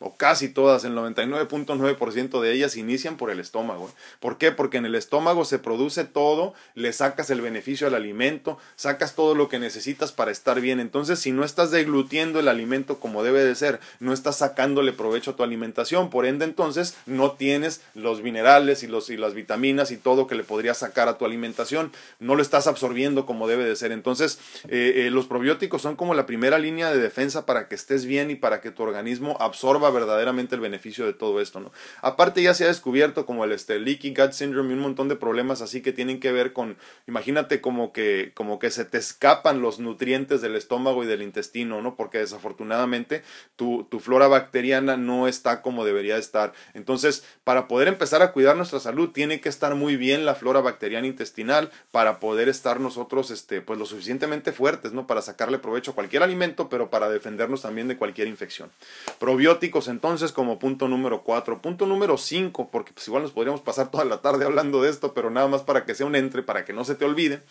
[0.00, 3.90] o casi todas, el 99.9% de ellas inician por el estómago.
[4.18, 4.50] ¿Por qué?
[4.50, 9.34] Porque en el estómago se produce todo, le sacas el beneficio al alimento, sacas todo
[9.34, 10.80] lo que necesitas para estar bien.
[10.80, 15.32] Entonces, si no estás deglutiendo el alimento como debe de ser, no estás sacándole provecho
[15.32, 19.90] a tu alimentación, por ende entonces no tienes los minerales y, los, y las vitaminas
[19.90, 23.66] y todo que le podrías sacar a tu alimentación, no lo estás absorbiendo como debe
[23.66, 23.92] de ser.
[23.92, 28.06] Entonces, eh, eh, los probióticos son como la primera línea de defensa para que estés
[28.06, 31.72] bien y para que tu organismo absorba verdaderamente el beneficio de todo esto, ¿no?
[32.02, 35.16] Aparte ya se ha descubierto como el este, leaky gut syndrome y un montón de
[35.16, 36.76] problemas así que tienen que ver con,
[37.06, 41.82] imagínate como que, como que se te escapan los nutrientes del estómago y del intestino,
[41.82, 41.96] ¿no?
[41.96, 43.22] Porque desafortunadamente
[43.56, 46.52] tu, flora bacteriana no está como debería estar.
[46.74, 50.60] Entonces, para poder empezar a cuidar nuestra salud, tiene que estar muy bien la flora
[50.60, 55.06] bacteriana intestinal para poder estar nosotros, este, pues lo suficientemente fuertes, ¿no?
[55.06, 58.70] Para sacarle provecho a cualquier alimento, pero para defendernos también de cualquier infección.
[59.18, 61.60] Probióticos entonces como punto número 4.
[61.62, 65.14] Punto número 5, porque pues igual nos podríamos pasar toda la tarde hablando de esto,
[65.14, 67.42] pero nada más para que sea un entre, para que no se te olvide.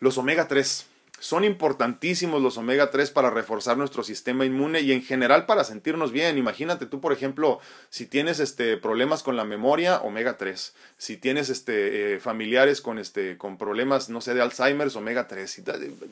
[0.00, 0.86] Los omega 3.
[1.24, 6.12] Son importantísimos los omega 3 para reforzar nuestro sistema inmune y en general para sentirnos
[6.12, 6.36] bien.
[6.36, 10.74] Imagínate tú, por ejemplo, si tienes este, problemas con la memoria, omega 3.
[10.98, 15.62] Si tienes este, eh, familiares con, este, con problemas, no sé, de Alzheimer, omega 3.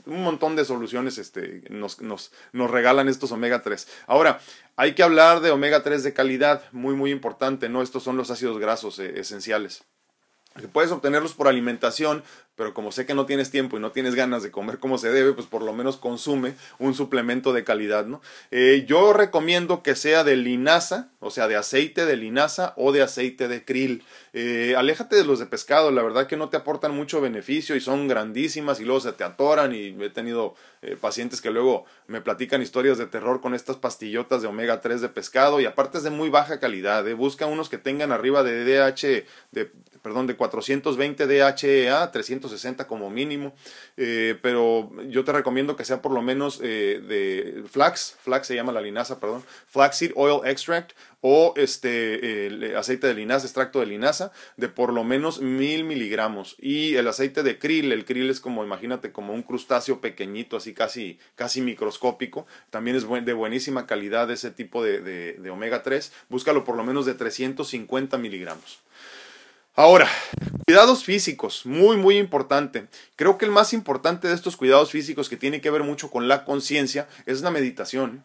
[0.07, 3.87] un montón de soluciones este, nos, nos, nos regalan estos omega 3.
[4.07, 4.40] Ahora,
[4.77, 7.83] hay que hablar de omega 3 de calidad, muy, muy importante, ¿no?
[7.83, 9.85] Estos son los ácidos grasos eh, esenciales.
[10.72, 12.25] puedes obtenerlos por alimentación,
[12.62, 15.11] pero como sé que no tienes tiempo y no tienes ganas de comer como se
[15.11, 18.20] debe, pues por lo menos consume un suplemento de calidad, ¿no?
[18.53, 23.03] Eh, yo recomiendo que sea de linaza, o sea, de aceite de linaza o de
[23.03, 24.05] aceite de krill.
[24.33, 27.81] Eh, aléjate de los de pescado, la verdad que no te aportan mucho beneficio y
[27.81, 32.20] son grandísimas y luego se te atoran y he tenido eh, pacientes que luego me
[32.20, 36.05] platican historias de terror con estas pastillotas de omega 3 de pescado y aparte es
[36.05, 39.70] de muy baja calidad, busca unos que tengan arriba de DH, de,
[40.03, 43.55] perdón, de 420 DHEA, 300 60 como mínimo,
[43.97, 48.55] eh, pero yo te recomiendo que sea por lo menos eh, de flax, flax se
[48.55, 54.33] llama la linaza, perdón, flaxseed oil extract o este aceite de linaza, extracto de linaza,
[54.57, 56.57] de por lo menos mil miligramos.
[56.59, 60.75] Y el aceite de krill, el krill es como, imagínate, como un crustáceo pequeñito, así
[60.75, 62.47] casi, casi microscópico.
[62.71, 66.12] También es de buenísima calidad ese tipo de, de omega 3.
[66.29, 68.81] Búscalo por lo menos de 350 miligramos.
[69.74, 70.06] Ahora,
[70.66, 72.88] cuidados físicos, muy, muy importante.
[73.16, 76.28] Creo que el más importante de estos cuidados físicos que tiene que ver mucho con
[76.28, 78.22] la conciencia es la meditación.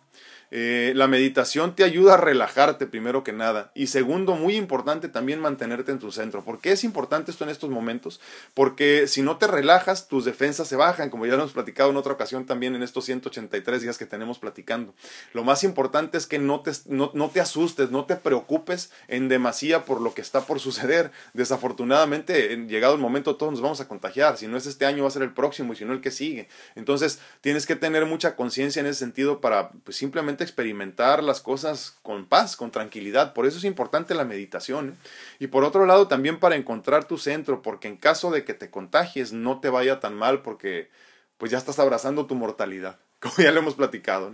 [0.49, 5.91] La meditación te ayuda a relajarte primero que nada y segundo, muy importante también mantenerte
[5.91, 6.43] en tu centro.
[6.43, 8.19] ¿Por qué es importante esto en estos momentos?
[8.53, 11.97] Porque si no te relajas, tus defensas se bajan, como ya lo hemos platicado en
[11.97, 14.93] otra ocasión también en estos 183 días que tenemos platicando.
[15.33, 19.27] Lo más importante es que no te, no, no te asustes, no te preocupes en
[19.27, 21.12] demasía por lo que está por suceder.
[21.33, 24.38] Desafortunadamente, llegado el momento, todos nos vamos a contagiar.
[24.38, 26.12] Si no es este año, va a ser el próximo y si no, el que
[26.12, 26.47] sigue.
[26.75, 31.97] Entonces, tienes que tener mucha conciencia en ese sentido para pues, simplemente experimentar las cosas
[32.04, 33.34] con paz, con tranquilidad.
[33.34, 34.89] Por eso es importante la meditación.
[34.89, 35.08] ¿eh?
[35.39, 38.69] Y por otro lado, también para encontrar tu centro, porque en caso de que te
[38.69, 40.89] contagies, no te vaya tan mal porque
[41.38, 43.00] pues ya estás abrazando tu mortalidad.
[43.19, 44.32] como ya lo hemos platicado.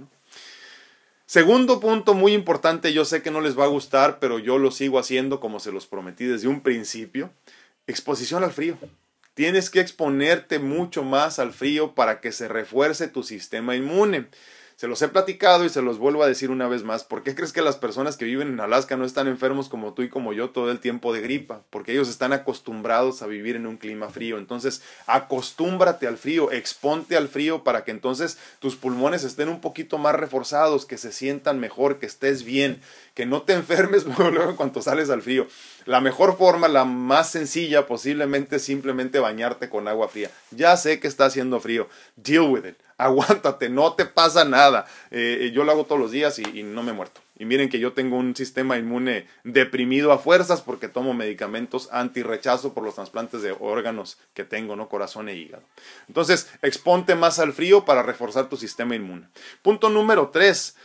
[1.25, 4.71] Segundo punto muy importante, yo sé que no les va a gustar, pero yo lo
[4.71, 7.31] sigo haciendo como se los prometí desde un principio,
[7.87, 8.77] exposición al frío.
[9.33, 14.27] Tienes que exponerte mucho más al frío para que se refuerce tu sistema inmune.
[14.75, 17.03] Se los he platicado y se los vuelvo a decir una vez más.
[17.03, 20.01] ¿Por qué crees que las personas que viven en Alaska no están enfermos como tú
[20.01, 21.61] y como yo todo el tiempo de gripa?
[21.69, 24.37] Porque ellos están acostumbrados a vivir en un clima frío.
[24.37, 29.97] Entonces, acostúmbrate al frío, exponte al frío para que entonces tus pulmones estén un poquito
[29.97, 32.81] más reforzados, que se sientan mejor, que estés bien,
[33.13, 35.47] que no te enfermes luego, en sales al frío.
[35.85, 40.31] La mejor forma, la más sencilla posiblemente es simplemente bañarte con agua fría.
[40.51, 41.87] Ya sé que está haciendo frío.
[42.15, 44.85] Deal with it aguántate, no te pasa nada.
[45.11, 47.21] Eh, yo lo hago todos los días y, no me muerto.
[47.37, 52.73] Y miren que yo tengo un sistema inmune deprimido a fuerzas porque tomo medicamentos anti-rechazo
[52.73, 54.87] por los trasplantes de órganos que tengo, ¿no?
[54.87, 55.63] Corazón e hígado.
[56.07, 59.27] Entonces, exponte más al frío para reforzar tu sistema inmune.
[59.61, 60.75] Punto número tres.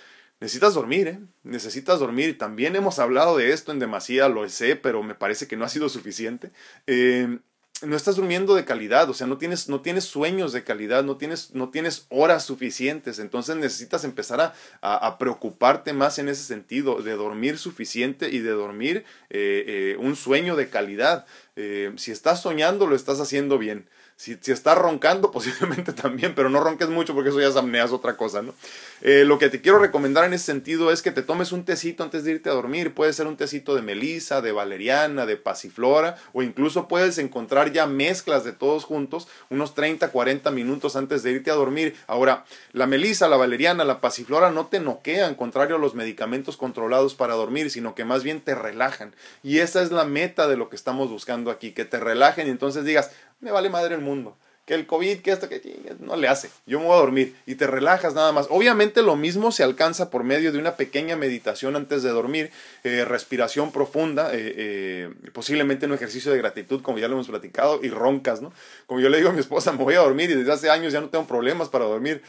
[0.40, 1.18] Necesitas dormir, ¿eh?
[1.42, 2.38] Necesitas dormir.
[2.38, 5.68] También hemos hablado de esto en demasía, lo sé, pero me parece que no ha
[5.68, 6.52] sido suficiente.
[6.86, 7.38] Eh,
[7.82, 11.16] no estás durmiendo de calidad, o sea, no tienes, no tienes sueños de calidad, no
[11.16, 17.12] tienes, no tienes horas suficientes, entonces necesitas empezar a, preocuparte más en ese sentido, de
[17.12, 21.26] dormir suficiente y de dormir eh, eh, un sueño de calidad.
[21.56, 23.88] Eh, si estás soñando, lo estás haciendo bien.
[24.16, 28.16] Si, si estás roncando, posiblemente también, pero no ronques mucho porque eso ya es otra
[28.16, 28.54] cosa, ¿no?
[29.00, 32.02] Eh, lo que te quiero recomendar en ese sentido es que te tomes un tecito
[32.02, 32.94] antes de irte a dormir.
[32.94, 37.86] Puede ser un tecito de melisa, de valeriana, de pasiflora, o incluso puedes encontrar ya
[37.86, 41.94] mezclas de todos juntos unos 30, 40 minutos antes de irte a dormir.
[42.06, 47.14] Ahora, la melisa, la valeriana, la pasiflora no te noquean, contrario a los medicamentos controlados
[47.14, 49.14] para dormir, sino que más bien te relajan.
[49.42, 52.50] Y esa es la meta de lo que estamos buscando aquí, que te relajen y
[52.50, 54.36] entonces digas, me vale madre el mundo
[54.68, 56.50] que el COVID, que esto, que no le hace.
[56.66, 58.48] Yo me voy a dormir y te relajas nada más.
[58.50, 62.50] Obviamente lo mismo se alcanza por medio de una pequeña meditación antes de dormir,
[62.84, 67.80] eh, respiración profunda, eh, eh, posiblemente un ejercicio de gratitud, como ya lo hemos platicado,
[67.82, 68.52] y roncas, ¿no?
[68.86, 70.92] Como yo le digo a mi esposa, me voy a dormir y desde hace años
[70.92, 72.20] ya no tengo problemas para dormir.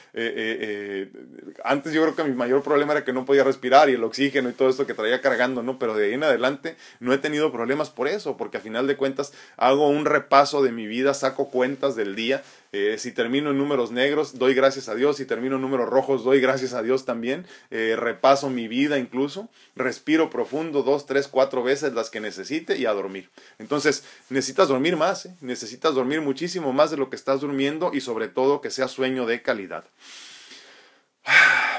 [1.66, 4.50] antes yo creo que mi mayor problema era que no podía respirar y el oxígeno
[4.50, 5.78] y todo esto que traía cargando, ¿no?
[5.78, 8.96] Pero de ahí en adelante no he tenido problemas por eso, porque a final de
[8.96, 12.29] cuentas hago un repaso de mi vida, saco cuentas del día
[12.72, 15.18] eh, si termino en números negros, doy gracias a Dios.
[15.18, 17.46] Si termino en números rojos, doy gracias a Dios también.
[17.72, 19.50] Eh, repaso mi vida incluso.
[19.76, 23.30] Respiro profundo dos, tres, cuatro veces las que necesite y a dormir.
[23.58, 25.26] Entonces, necesitas dormir más.
[25.26, 25.36] ¿eh?
[25.42, 29.26] Necesitas dormir muchísimo más de lo que estás durmiendo y sobre todo que sea sueño
[29.26, 29.86] de calidad.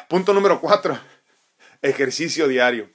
[0.09, 0.99] Punto número cuatro.
[1.83, 2.91] Ejercicio diario.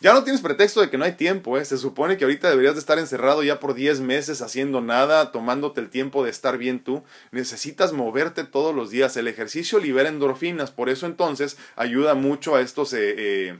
[0.00, 1.64] Ya no tienes pretexto de que no hay tiempo, ¿eh?
[1.64, 5.80] Se supone que ahorita deberías de estar encerrado ya por 10 meses haciendo nada, tomándote
[5.80, 7.02] el tiempo de estar bien tú.
[7.30, 9.16] Necesitas moverte todos los días.
[9.16, 12.92] El ejercicio libera endorfinas, por eso entonces ayuda mucho a estos...
[12.92, 13.58] Eh, eh,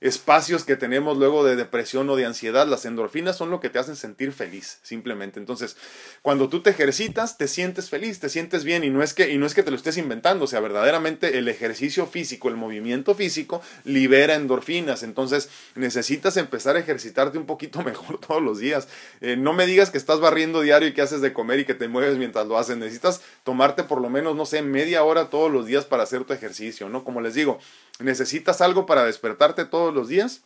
[0.00, 3.80] espacios que tenemos luego de depresión o de ansiedad, las endorfinas son lo que te
[3.80, 5.40] hacen sentir feliz, simplemente.
[5.40, 5.76] Entonces,
[6.22, 9.38] cuando tú te ejercitas, te sientes feliz, te sientes bien y no es que y
[9.38, 13.14] no es que te lo estés inventando, o sea, verdaderamente el ejercicio físico, el movimiento
[13.16, 15.02] físico libera endorfinas.
[15.02, 18.86] Entonces, necesitas empezar a ejercitarte un poquito mejor todos los días.
[19.20, 21.74] Eh, no me digas que estás barriendo diario y que haces de comer y que
[21.74, 22.76] te mueves mientras lo haces.
[22.76, 26.32] Necesitas tomarte por lo menos, no sé, media hora todos los días para hacer tu
[26.32, 27.02] ejercicio, ¿no?
[27.02, 27.58] Como les digo,
[27.98, 30.42] necesitas algo para despertarte los días.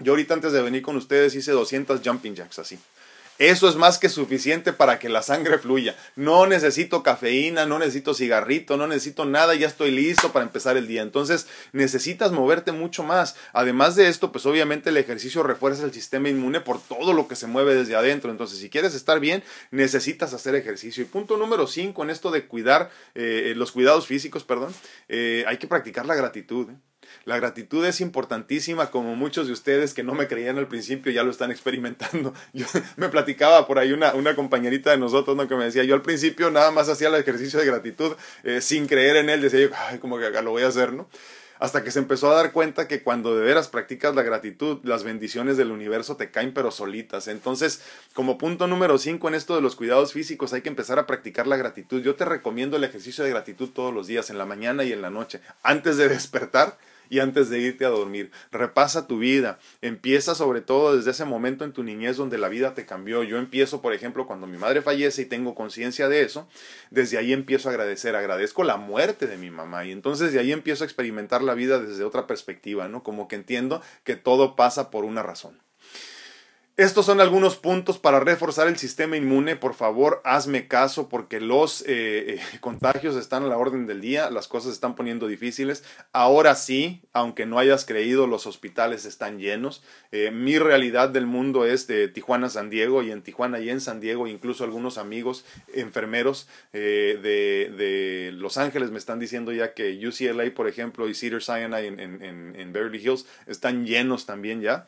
[0.00, 2.78] Yo ahorita antes de venir con ustedes hice 200 jumping jacks así.
[3.38, 5.96] Eso es más que suficiente para que la sangre fluya.
[6.16, 10.88] No necesito cafeína, no necesito cigarrito, no necesito nada, ya estoy listo para empezar el
[10.88, 11.02] día.
[11.02, 13.36] Entonces necesitas moverte mucho más.
[13.52, 17.36] Además de esto, pues obviamente el ejercicio refuerza el sistema inmune por todo lo que
[17.36, 18.32] se mueve desde adentro.
[18.32, 21.04] Entonces si quieres estar bien, necesitas hacer ejercicio.
[21.04, 24.74] Y punto número 5 en esto de cuidar, eh, los cuidados físicos, perdón,
[25.08, 26.70] eh, hay que practicar la gratitud.
[26.70, 26.74] ¿eh?
[27.24, 31.22] La gratitud es importantísima, como muchos de ustedes que no me creían al principio ya
[31.22, 32.32] lo están experimentando.
[32.52, 32.66] Yo
[32.96, 35.48] me platicaba por ahí una, una compañerita de nosotros ¿no?
[35.48, 38.86] que me decía, yo al principio nada más hacía el ejercicio de gratitud eh, sin
[38.86, 41.08] creer en él, decía yo, como que lo voy a hacer, ¿no?
[41.58, 45.02] hasta que se empezó a dar cuenta que cuando de veras practicas la gratitud, las
[45.02, 47.28] bendiciones del universo te caen pero solitas.
[47.28, 47.82] Entonces,
[48.14, 51.46] como punto número 5 en esto de los cuidados físicos, hay que empezar a practicar
[51.46, 52.02] la gratitud.
[52.02, 55.02] Yo te recomiendo el ejercicio de gratitud todos los días, en la mañana y en
[55.02, 56.78] la noche, antes de despertar
[57.10, 58.30] y antes de irte a dormir.
[58.50, 59.58] Repasa tu vida.
[59.82, 63.22] Empieza sobre todo desde ese momento en tu niñez donde la vida te cambió.
[63.22, 66.48] Yo empiezo, por ejemplo, cuando mi madre fallece y tengo conciencia de eso,
[66.90, 68.16] desde ahí empiezo a agradecer.
[68.16, 71.78] Agradezco la muerte de mi mamá y entonces de ahí empiezo a experimentar la vida
[71.78, 73.02] desde otra perspectiva, ¿no?
[73.02, 75.67] Como que entiendo que todo pasa por una razón.
[76.78, 79.56] Estos son algunos puntos para reforzar el sistema inmune.
[79.56, 84.30] Por favor, hazme caso porque los eh, eh, contagios están a la orden del día,
[84.30, 85.82] las cosas se están poniendo difíciles.
[86.12, 89.82] Ahora sí, aunque no hayas creído, los hospitales están llenos.
[90.12, 93.70] Eh, mi realidad del mundo es de Tijuana a San Diego y en Tijuana y
[93.70, 99.98] en San Diego, incluso algunos amigos enfermeros de, Los Ángeles me están diciendo ya que
[100.06, 104.86] UCLA, por ejemplo, y Cedar Sinai en, Beverly Hills están llenos también ya.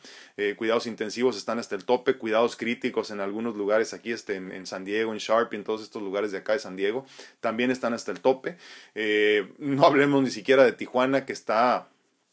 [0.55, 5.13] cuidados intensivos están hasta tope, cuidados críticos en algunos lugares aquí este, en, San Diego,
[5.13, 7.05] en Sharp y en todos estos lugares de acá de San Diego,
[7.39, 8.57] también están hasta el tope.
[8.95, 11.87] Eh, no hablemos ni siquiera de Tijuana, que está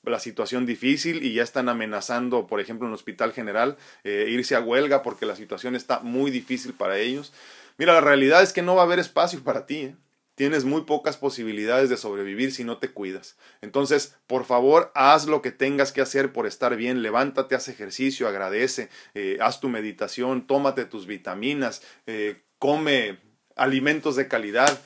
[0.04, 4.54] la situación difícil y ya están amenazando, por ejemplo, en el Hospital General, eh, irse
[4.54, 7.32] a huelga porque la situación está muy difícil para ellos.
[7.76, 9.76] Mira, la realidad es que no va a haber espacio para ti.
[9.76, 9.94] ¿eh?
[10.38, 13.37] Tienes muy pocas posibilidades de sobrevivir si no te cuidas.
[13.61, 18.29] Entonces, por favor, haz lo que tengas que hacer por estar bien, levántate, haz ejercicio,
[18.29, 23.18] agradece, eh, haz tu meditación, tómate tus vitaminas, eh, come
[23.57, 24.81] alimentos de calidad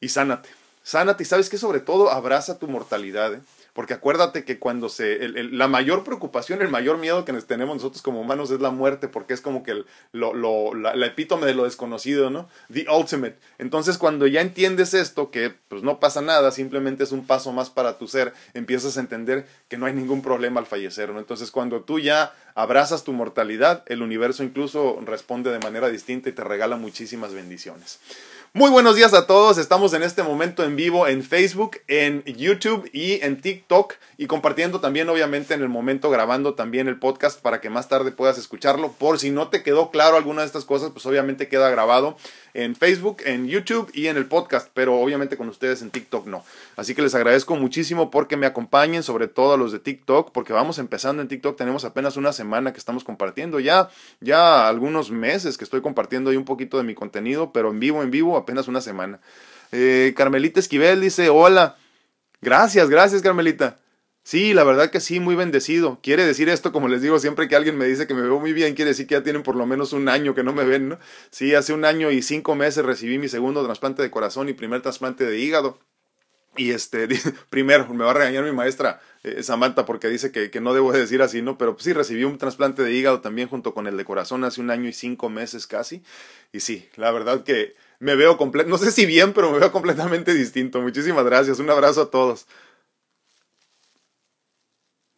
[0.00, 0.48] y sánate.
[0.82, 3.34] Sánate y sabes que sobre todo abraza tu mortalidad.
[3.34, 3.40] ¿eh?
[3.72, 5.28] Porque acuérdate que cuando se.
[5.28, 9.34] la mayor preocupación, el mayor miedo que tenemos nosotros como humanos es la muerte, porque
[9.34, 12.48] es como que el, lo, lo, la, epítome de lo desconocido, ¿no?
[12.72, 13.36] The ultimate.
[13.58, 17.70] Entonces, cuando ya entiendes esto, que pues no pasa nada, simplemente es un paso más
[17.70, 21.18] para tu ser, empiezas a entender que no hay ningún problema al fallecer, ¿no?
[21.18, 26.32] Entonces, cuando tú ya abrazas tu mortalidad, el universo incluso responde de manera distinta y
[26.32, 28.00] te regala muchísimas bendiciones.
[28.58, 32.90] Muy buenos días a todos, estamos en este momento en vivo en Facebook, en YouTube
[32.92, 37.60] y en TikTok y compartiendo también obviamente en el momento grabando también el podcast para
[37.60, 38.90] que más tarde puedas escucharlo.
[38.90, 42.16] Por si no te quedó claro alguna de estas cosas, pues obviamente queda grabado
[42.52, 46.44] en Facebook, en YouTube y en el podcast, pero obviamente con ustedes en TikTok no.
[46.76, 50.52] Así que les agradezco muchísimo porque me acompañen, sobre todo a los de TikTok, porque
[50.52, 53.88] vamos empezando en TikTok, tenemos apenas una semana que estamos compartiendo, ya,
[54.20, 58.02] ya algunos meses que estoy compartiendo ahí un poquito de mi contenido, pero en vivo,
[58.02, 59.20] en vivo, apenas una semana.
[59.72, 61.76] Eh, Carmelita Esquivel dice, hola,
[62.40, 63.76] gracias, gracias Carmelita.
[64.22, 66.00] Sí, la verdad que sí, muy bendecido.
[66.02, 68.54] Quiere decir esto, como les digo siempre que alguien me dice que me veo muy
[68.54, 70.88] bien, quiere decir que ya tienen por lo menos un año que no me ven,
[70.88, 70.98] ¿no?
[71.30, 74.80] Sí, hace un año y cinco meses recibí mi segundo trasplante de corazón y primer
[74.80, 75.78] trasplante de hígado.
[76.56, 77.06] Y este,
[77.50, 80.92] primero, me va a regañar mi maestra eh, Samantha porque dice que, que, no debo
[80.92, 81.58] decir así, ¿no?
[81.58, 84.70] Pero sí, recibí un trasplante de hígado también junto con el de corazón hace un
[84.70, 86.02] año y cinco meses casi.
[86.52, 89.72] Y sí, la verdad que me veo completo, no sé si bien, pero me veo
[89.72, 90.80] completamente distinto.
[90.80, 92.46] Muchísimas gracias, un abrazo a todos.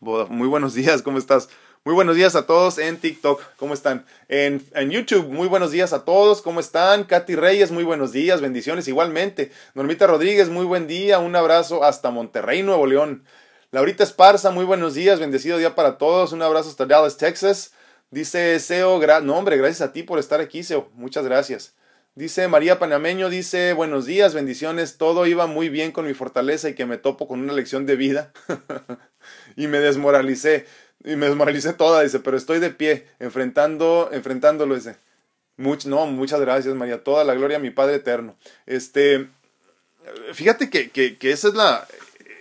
[0.00, 1.50] Muy buenos días, ¿cómo estás?
[1.84, 4.04] Muy buenos días a todos en TikTok, ¿cómo están?
[4.28, 7.04] En, en, YouTube, muy buenos días a todos, ¿cómo están?
[7.04, 9.50] Katy Reyes, muy buenos días, bendiciones igualmente.
[9.74, 13.24] Normita Rodríguez, muy buen día, un abrazo hasta Monterrey, Nuevo León.
[13.72, 17.72] Laurita Esparza, muy buenos días, bendecido día para todos, un abrazo hasta Dallas, Texas.
[18.10, 21.74] Dice Seo, no hombre, gracias a ti por estar aquí, Seo, muchas gracias.
[22.20, 26.74] Dice María Panameño, dice, buenos días, bendiciones, todo iba muy bien con mi fortaleza y
[26.74, 28.30] que me topo con una lección de vida.
[29.56, 30.66] y me desmoralicé.
[31.02, 34.96] Y me desmoralicé toda, dice, pero estoy de pie, enfrentando, enfrentándolo, dice.
[35.56, 37.02] no, muchas gracias, María.
[37.02, 38.36] Toda la gloria a mi Padre eterno.
[38.66, 39.30] Este,
[40.34, 41.88] fíjate que, que, que esa es la,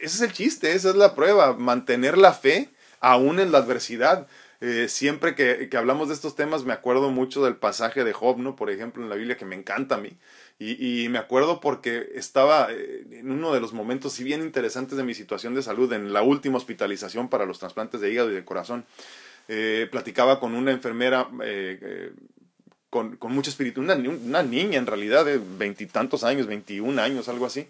[0.01, 2.67] ese es el chiste, esa es la prueba, mantener la fe
[2.99, 4.27] aún en la adversidad.
[4.61, 8.39] Eh, siempre que, que, hablamos de estos temas me acuerdo mucho del pasaje de Job,
[8.39, 8.55] ¿no?
[8.55, 10.17] Por ejemplo, en la Biblia que me encanta a mí.
[10.61, 15.05] Y, me acuerdo porque estaba eh, en uno de los momentos, si bien interesantes de
[15.05, 18.43] mi situación de salud, en la última hospitalización para los trasplantes de hígado y de
[18.43, 18.85] corazón.
[19.47, 22.11] Eh, platicaba con una enfermera eh,
[22.89, 27.45] con, con, mucho espíritu, una, una, niña en realidad de veintitantos años, veintiún años, algo
[27.45, 27.67] así,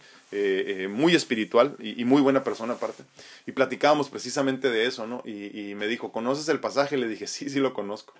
[0.89, 3.03] muy espiritual y, muy buena persona aparte.
[3.45, 5.21] Y platicábamos precisamente de eso, ¿no?
[5.25, 6.97] Y, y me dijo, ¿conoces el pasaje?
[6.97, 8.13] Le dije, sí, sí lo conozco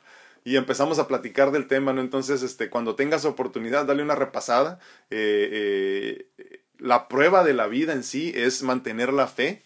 [0.43, 2.01] y empezamos a platicar del tema, ¿no?
[2.01, 4.79] Entonces, este, cuando tengas oportunidad, dale una repasada.
[5.09, 9.63] Eh, eh, la prueba de la vida en sí es mantener la fe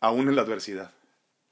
[0.00, 0.92] aún en la adversidad.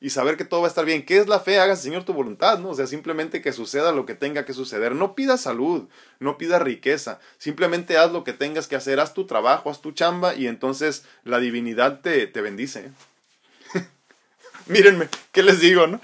[0.00, 1.04] Y saber que todo va a estar bien.
[1.04, 1.58] ¿Qué es la fe?
[1.58, 2.70] Hagas, Señor, tu voluntad, ¿no?
[2.70, 4.94] O sea, simplemente que suceda lo que tenga que suceder.
[4.94, 5.88] No pidas salud,
[6.20, 7.20] no pidas riqueza.
[7.36, 8.98] Simplemente haz lo que tengas que hacer.
[8.98, 12.90] Haz tu trabajo, haz tu chamba y entonces la divinidad te, te bendice.
[14.66, 16.00] Mírenme, ¿qué les digo, no?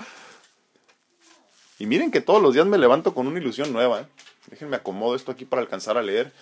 [1.79, 4.03] Y miren que todos los días me levanto con una ilusión nueva.
[4.03, 4.07] ¿eh?
[4.51, 6.33] Déjenme acomodo esto aquí para alcanzar a leer.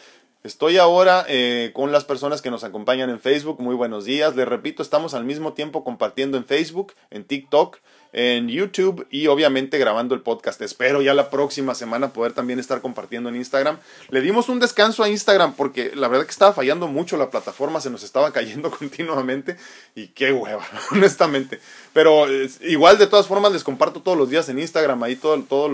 [0.45, 3.63] Estoy ahora eh, con las personas que nos acompañan en Facebook.
[3.63, 4.37] Muy buenos días.
[4.37, 7.79] Les repito, estamos al mismo tiempo compartiendo en Facebook, en TikTok,
[8.15, 10.63] en YouTube y obviamente grabando el podcast.
[10.63, 13.79] Espero ya la próxima semana poder también estar compartiendo en Instagram.
[14.09, 17.81] Le dimos un descanso a Instagram porque la verdad que estaba fallando mucho la plataforma,
[17.81, 19.57] se nos estaba cayendo continuamente
[19.97, 21.59] y qué hueva, honestamente.
[21.93, 25.43] Pero eh, igual de todas formas les comparto todos los días en Instagram, ahí todo,
[25.43, 25.69] todo,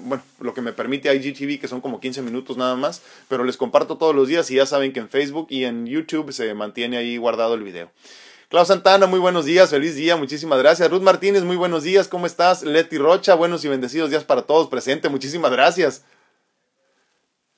[0.00, 3.56] bueno, lo que me permite IGTV, que son como 15 minutos nada más, pero les
[3.56, 6.96] comparto todos los días y ya saben que en Facebook y en YouTube se mantiene
[6.96, 7.88] ahí guardado el video.
[8.48, 10.90] Clau Santana, muy buenos días, feliz día, muchísimas gracias.
[10.90, 12.62] Ruth Martínez, muy buenos días, ¿cómo estás?
[12.62, 16.04] Leti Rocha, buenos y bendecidos días para todos, presente, muchísimas gracias.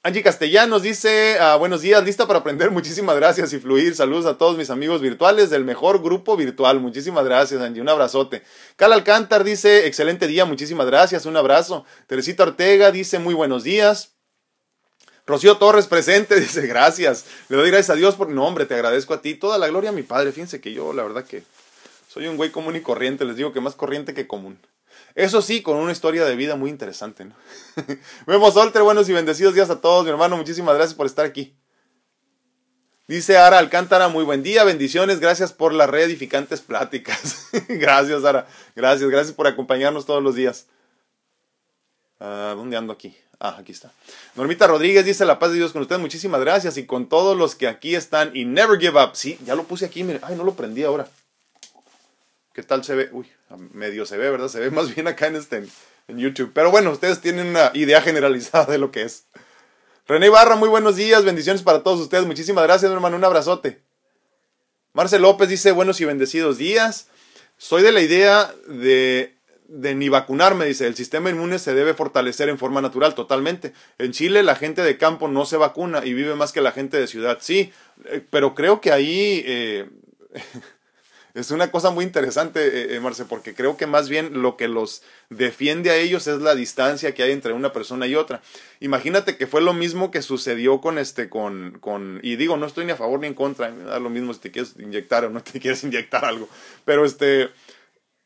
[0.04, 3.96] Angie Castellanos dice, ah, buenos días, lista para aprender, muchísimas gracias y fluir.
[3.96, 6.78] Saludos a todos mis amigos virtuales del mejor grupo virtual.
[6.78, 8.44] Muchísimas gracias, Angie, un abrazote.
[8.76, 11.84] Cal Alcántar dice, excelente día, muchísimas gracias, un abrazo.
[12.06, 14.15] Teresita Ortega dice, muy buenos días.
[15.26, 17.26] Rocío Torres presente, dice, gracias.
[17.48, 18.28] Le doy gracias a Dios por...
[18.28, 19.34] No, hombre, te agradezco a ti.
[19.34, 20.32] Toda la gloria a mi padre.
[20.32, 21.42] Fíjense que yo, la verdad que
[22.08, 23.24] soy un güey común y corriente.
[23.24, 24.58] Les digo que más corriente que común.
[25.14, 27.26] Eso sí, con una historia de vida muy interesante.
[28.26, 30.36] Vemos, Solter, buenos y bendecidos días a todos, mi hermano.
[30.36, 31.56] Muchísimas gracias por estar aquí.
[33.08, 37.46] Dice Ara Alcántara, muy buen día, bendiciones, gracias por las reedificantes pláticas.
[37.68, 38.48] gracias, Ara.
[38.74, 40.66] Gracias, gracias por acompañarnos todos los días.
[42.18, 43.16] Ah, ¿Dónde ando aquí?
[43.38, 43.92] Ah, aquí está.
[44.34, 46.00] Normita Rodríguez dice la paz de Dios con ustedes.
[46.00, 46.76] Muchísimas gracias.
[46.78, 48.34] Y con todos los que aquí están.
[48.34, 49.10] Y never give up.
[49.14, 50.04] Sí, ya lo puse aquí.
[50.22, 51.08] Ay, no lo prendí ahora.
[52.54, 53.10] ¿Qué tal se ve?
[53.12, 53.30] Uy,
[53.72, 54.48] medio se ve, ¿verdad?
[54.48, 55.66] Se ve más bien acá en este
[56.08, 56.52] en YouTube.
[56.54, 59.24] Pero bueno, ustedes tienen una idea generalizada de lo que es.
[60.08, 61.24] René Barra, muy buenos días.
[61.24, 62.24] Bendiciones para todos ustedes.
[62.26, 63.16] Muchísimas gracias, hermano.
[63.16, 63.82] Un abrazote.
[64.92, 67.08] Marcel López dice buenos y bendecidos días.
[67.58, 69.35] Soy de la idea de
[69.68, 73.72] de ni vacunarme, dice, el sistema inmune se debe fortalecer en forma natural, totalmente.
[73.98, 76.98] En Chile la gente de campo no se vacuna y vive más que la gente
[76.98, 77.72] de ciudad, sí,
[78.04, 79.88] eh, pero creo que ahí eh,
[81.34, 85.02] es una cosa muy interesante, eh, Marce, porque creo que más bien lo que los
[85.30, 88.42] defiende a ellos es la distancia que hay entre una persona y otra.
[88.80, 92.84] Imagínate que fue lo mismo que sucedió con este, con, con, y digo, no estoy
[92.84, 95.30] ni a favor ni en contra, me da lo mismo si te quieres inyectar o
[95.30, 96.48] no te quieres inyectar algo,
[96.84, 97.48] pero este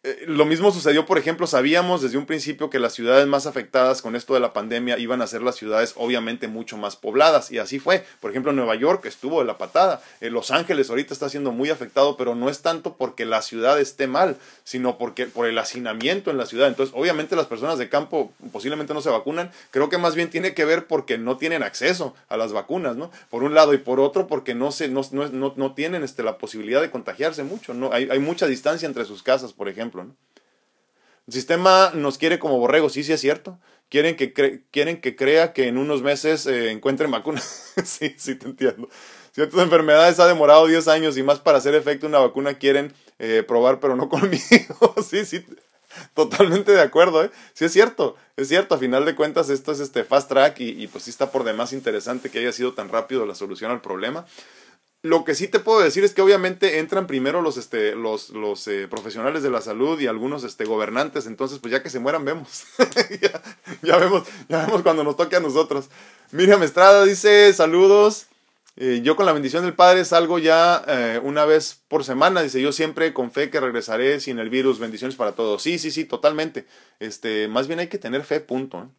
[0.03, 4.01] eh, lo mismo sucedió, por ejemplo, sabíamos desde un principio que las ciudades más afectadas
[4.01, 7.59] con esto de la pandemia iban a ser las ciudades obviamente mucho más pobladas y
[7.59, 8.07] así fue.
[8.19, 11.69] Por ejemplo, Nueva York estuvo de la patada, eh, Los Ángeles ahorita está siendo muy
[11.69, 16.31] afectado, pero no es tanto porque la ciudad esté mal, sino porque por el hacinamiento
[16.31, 16.69] en la ciudad.
[16.69, 20.55] Entonces, obviamente las personas de campo posiblemente no se vacunan, creo que más bien tiene
[20.55, 23.11] que ver porque no tienen acceso a las vacunas, ¿no?
[23.29, 26.39] Por un lado y por otro porque no se no, no, no tienen este, la
[26.39, 27.93] posibilidad de contagiarse mucho, ¿no?
[27.93, 29.90] Hay, hay mucha distancia entre sus casas, por ejemplo.
[29.99, 33.59] El sistema nos quiere como borregos, sí, sí es cierto.
[33.89, 34.33] Quieren que,
[34.71, 37.41] quieren que crea que en unos meses eh, encuentren vacuna.
[37.85, 38.89] sí, sí, te entiendo.
[39.33, 43.45] Ciertas enfermedades ha demorado 10 años y más para hacer efecto una vacuna quieren eh,
[43.47, 44.95] probar, pero no conmigo.
[45.09, 45.45] sí, sí,
[46.15, 47.25] totalmente de acuerdo.
[47.25, 47.31] ¿eh?
[47.53, 48.75] Sí es cierto, es cierto.
[48.75, 51.45] A final de cuentas esto es este fast track y, y pues sí está por
[51.45, 54.27] demás interesante que haya sido tan rápido la solución al problema.
[55.03, 58.69] Lo que sí te puedo decir es que obviamente entran primero los, este, los, los
[58.69, 62.27] eh, profesionales de la salud y algunos este, gobernantes, entonces pues ya que se mueran
[62.27, 62.65] vemos.
[63.83, 65.89] ya, vemos, ya vemos cuando nos toque a nosotros.
[66.33, 68.27] Miriam Estrada dice saludos.
[68.77, 72.43] Eh, yo con la bendición del Padre salgo ya eh, una vez por semana.
[72.43, 74.79] Dice yo siempre con fe que regresaré sin el virus.
[74.79, 75.63] Bendiciones para todos.
[75.63, 76.67] Sí, sí, sí, totalmente.
[76.99, 78.91] Este, más bien hay que tener fe, punto.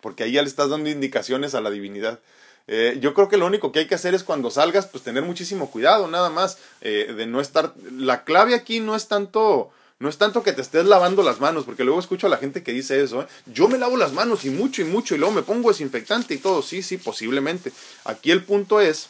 [0.00, 2.20] Porque ahí ya le estás dando indicaciones a la divinidad.
[2.68, 5.22] Eh, yo creo que lo único que hay que hacer es cuando salgas, pues tener
[5.22, 7.72] muchísimo cuidado, nada más, eh, de no estar...
[7.90, 9.72] La clave aquí no es tanto...
[10.00, 12.62] No es tanto que te estés lavando las manos, porque luego escucho a la gente
[12.62, 13.26] que dice eso, ¿eh?
[13.46, 16.38] yo me lavo las manos y mucho y mucho y luego me pongo desinfectante y
[16.38, 17.72] todo, sí, sí, posiblemente.
[18.04, 19.08] Aquí el punto es,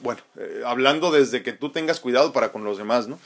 [0.00, 0.22] bueno,
[0.64, 3.18] hablando desde que tú tengas cuidado para con los demás, ¿no?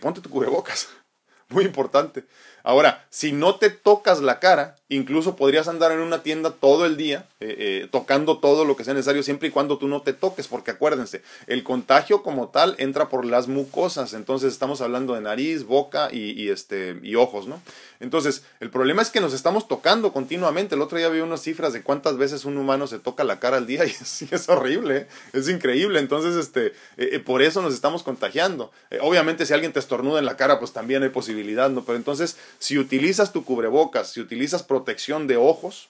[0.00, 0.90] ponte tu cubrebocas,
[1.48, 2.22] muy importante.
[2.62, 6.96] Ahora, si no te tocas la cara, incluso podrías andar en una tienda todo el
[6.96, 10.12] día, eh, eh, tocando todo lo que sea necesario, siempre y cuando tú no te
[10.12, 15.20] toques, porque acuérdense, el contagio como tal entra por las mucosas, entonces estamos hablando de
[15.20, 17.62] nariz, boca y, este, y ojos, ¿no?
[18.00, 20.74] Entonces, el problema es que nos estamos tocando continuamente.
[20.74, 23.58] El otro día vi unas cifras de cuántas veces un humano se toca la cara
[23.58, 25.06] al día y es, es horrible, ¿eh?
[25.34, 26.00] es increíble.
[26.00, 26.72] Entonces, este,
[27.20, 28.72] por eso nos estamos contagiando.
[29.02, 31.84] obviamente, si alguien te estornuda en la cara, pues también hay posibilidad, ¿no?
[31.84, 35.88] Pero entonces, si utilizas tu cubrebocas, si utilizas protección de ojos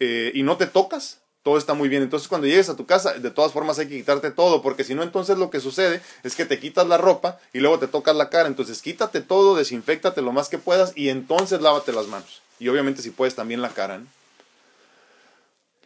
[0.00, 2.02] eh, y no te tocas, todo está muy bien.
[2.02, 4.94] Entonces cuando llegues a tu casa, de todas formas hay que quitarte todo, porque si
[4.94, 8.16] no, entonces lo que sucede es que te quitas la ropa y luego te tocas
[8.16, 8.48] la cara.
[8.48, 12.42] Entonces quítate todo, desinfectate lo más que puedas y entonces lávate las manos.
[12.58, 14.00] Y obviamente si puedes también la cara.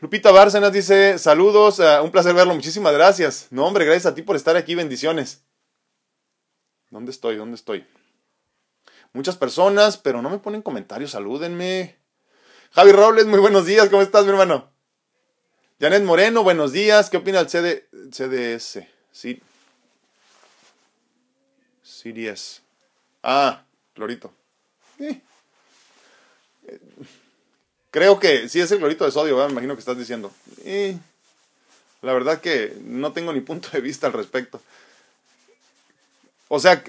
[0.01, 3.47] Lupita Bárcenas dice, saludos, eh, un placer verlo, muchísimas gracias.
[3.51, 5.43] No, hombre, gracias a ti por estar aquí, bendiciones.
[6.91, 7.37] ¿Dónde estoy?
[7.37, 7.87] ¿Dónde estoy?
[9.13, 11.97] Muchas personas, pero no me ponen comentarios, salúdenme.
[12.73, 14.71] Javi Robles, muy buenos días, ¿cómo estás, mi hermano?
[15.81, 18.87] Janet Moreno, buenos días, ¿qué opina el CD, CDS?
[19.11, 19.43] Sí.
[21.83, 22.63] CDS.
[23.23, 24.33] Ah, Clorito.
[27.91, 30.33] Creo que sí es el clorito de sodio, me imagino que estás diciendo.
[32.01, 34.63] la verdad que no tengo ni punto de vista al respecto.
[36.55, 36.85] O sea,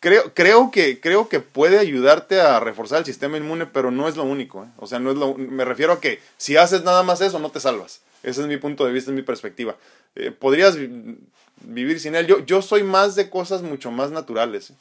[0.00, 4.16] creo, creo, que, creo que puede ayudarte a reforzar el sistema inmune, pero no es
[4.16, 4.64] lo único.
[4.64, 4.68] ¿eh?
[4.78, 7.50] O sea, no es lo, me refiero a que si haces nada más eso, no
[7.50, 8.00] te salvas.
[8.22, 9.76] Ese es mi punto de vista, es mi perspectiva.
[10.14, 10.78] Eh, podrías
[11.60, 12.26] vivir sin él.
[12.26, 14.72] Yo, yo soy más de cosas mucho más naturales.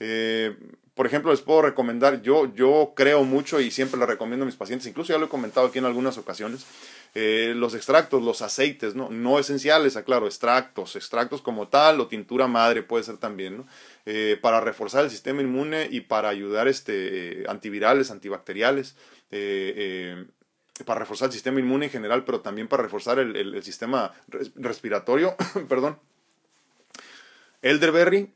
[0.00, 0.56] Eh,
[0.94, 4.54] por ejemplo, les puedo recomendar, yo, yo creo mucho y siempre lo recomiendo a mis
[4.54, 6.66] pacientes, incluso ya lo he comentado aquí en algunas ocasiones,
[7.16, 9.08] eh, los extractos, los aceites, ¿no?
[9.10, 13.66] no esenciales, aclaro, extractos, extractos como tal o tintura madre puede ser también, ¿no?
[14.04, 18.96] Eh, para reforzar el sistema inmune y para ayudar este, eh, antivirales, antibacteriales,
[20.84, 24.12] para reforzar el sistema inmune en general, pero también para reforzar el, el sistema
[24.56, 25.36] respiratorio,
[25.68, 25.98] perdón.
[27.62, 28.32] Elderberry,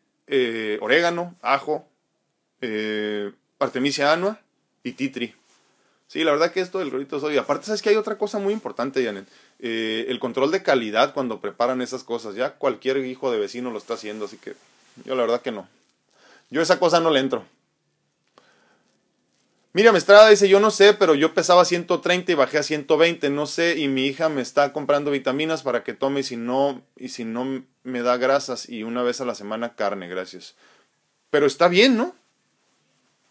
[0.80, 1.87] orégano, ajo,
[3.58, 4.40] artemisia annua
[4.82, 5.34] y titri.
[6.08, 7.36] Sí, la verdad que esto del gorrito soy.
[7.36, 9.26] Aparte, sabes que hay otra cosa muy importante, Janet.
[9.58, 12.34] Eh, el control de calidad cuando preparan esas cosas.
[12.34, 14.54] Ya cualquier hijo de vecino lo está haciendo, así que
[15.04, 15.68] yo la verdad que no.
[16.50, 17.44] Yo esa cosa no le entro.
[19.74, 23.46] Miriam Estrada dice, yo no sé, pero yo pesaba 130 y bajé a 120, no
[23.46, 27.10] sé, y mi hija me está comprando vitaminas para que tome y si no, y
[27.10, 30.56] si no me da grasas y una vez a la semana carne, gracias.
[31.30, 32.14] Pero está bien, ¿no?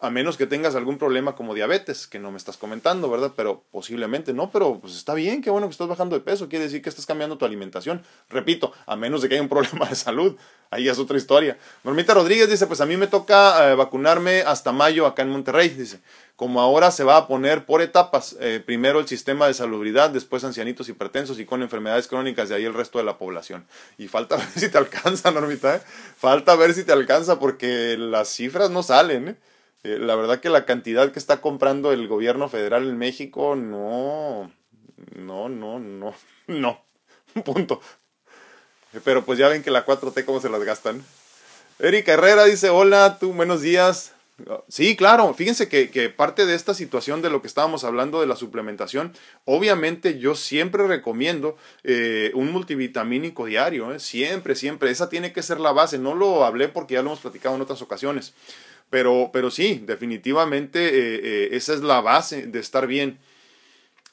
[0.00, 3.32] A menos que tengas algún problema como diabetes, que no me estás comentando, ¿verdad?
[3.34, 6.66] Pero posiblemente no, pero pues está bien, qué bueno que estás bajando de peso, quiere
[6.66, 8.02] decir que estás cambiando tu alimentación.
[8.28, 10.36] Repito, a menos de que haya un problema de salud,
[10.70, 11.58] ahí es otra historia.
[11.82, 15.68] Normita Rodríguez dice, pues a mí me toca eh, vacunarme hasta mayo acá en Monterrey,
[15.70, 16.00] dice.
[16.36, 20.44] Como ahora se va a poner por etapas, eh, primero el sistema de salubridad, después
[20.44, 23.66] ancianitos hipertensos y con enfermedades crónicas, de ahí el resto de la población.
[23.98, 25.80] Y falta ver si te alcanza, Normita, ¿eh?
[26.16, 29.47] Falta ver si te alcanza porque las cifras no salen, ¿eh?
[29.84, 34.50] Eh, la verdad que la cantidad que está comprando el gobierno federal en México, no,
[35.14, 36.14] no, no, no,
[36.46, 36.84] no,
[37.44, 37.80] punto.
[39.04, 41.04] Pero pues ya ven que la 4T cómo se las gastan.
[41.78, 44.14] Erika Herrera dice, hola, tú, buenos días.
[44.68, 48.28] Sí, claro, fíjense que, que, parte de esta situación de lo que estábamos hablando de
[48.28, 49.12] la suplementación,
[49.44, 53.98] obviamente yo siempre recomiendo eh, un multivitamínico diario, ¿eh?
[53.98, 57.20] siempre, siempre, esa tiene que ser la base, no lo hablé porque ya lo hemos
[57.20, 58.32] platicado en otras ocasiones,
[58.90, 63.18] pero, pero sí, definitivamente eh, eh, esa es la base de estar bien.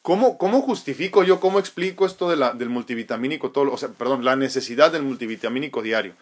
[0.02, 4.24] ¿Cómo, ¿Cómo, justifico yo, cómo explico esto de la, del multivitamínico, todo, o sea, perdón,
[4.24, 6.14] la necesidad del multivitamínico diario?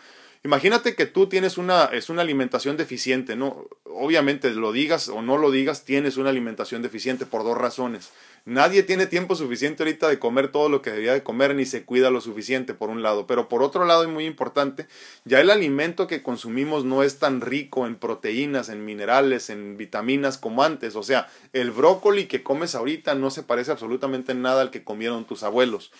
[0.45, 3.65] Imagínate que tú tienes una, es una alimentación deficiente, ¿no?
[3.85, 8.11] Obviamente, lo digas o no lo digas, tienes una alimentación deficiente por dos razones.
[8.43, 11.85] Nadie tiene tiempo suficiente ahorita de comer todo lo que debería de comer ni se
[11.85, 13.25] cuida lo suficiente, por un lado.
[13.25, 14.87] Pero por otro lado, y muy importante,
[15.23, 20.37] ya el alimento que consumimos no es tan rico en proteínas, en minerales, en vitaminas
[20.37, 20.97] como antes.
[20.97, 24.83] O sea, el brócoli que comes ahorita no se parece absolutamente en nada al que
[24.83, 25.93] comieron tus abuelos.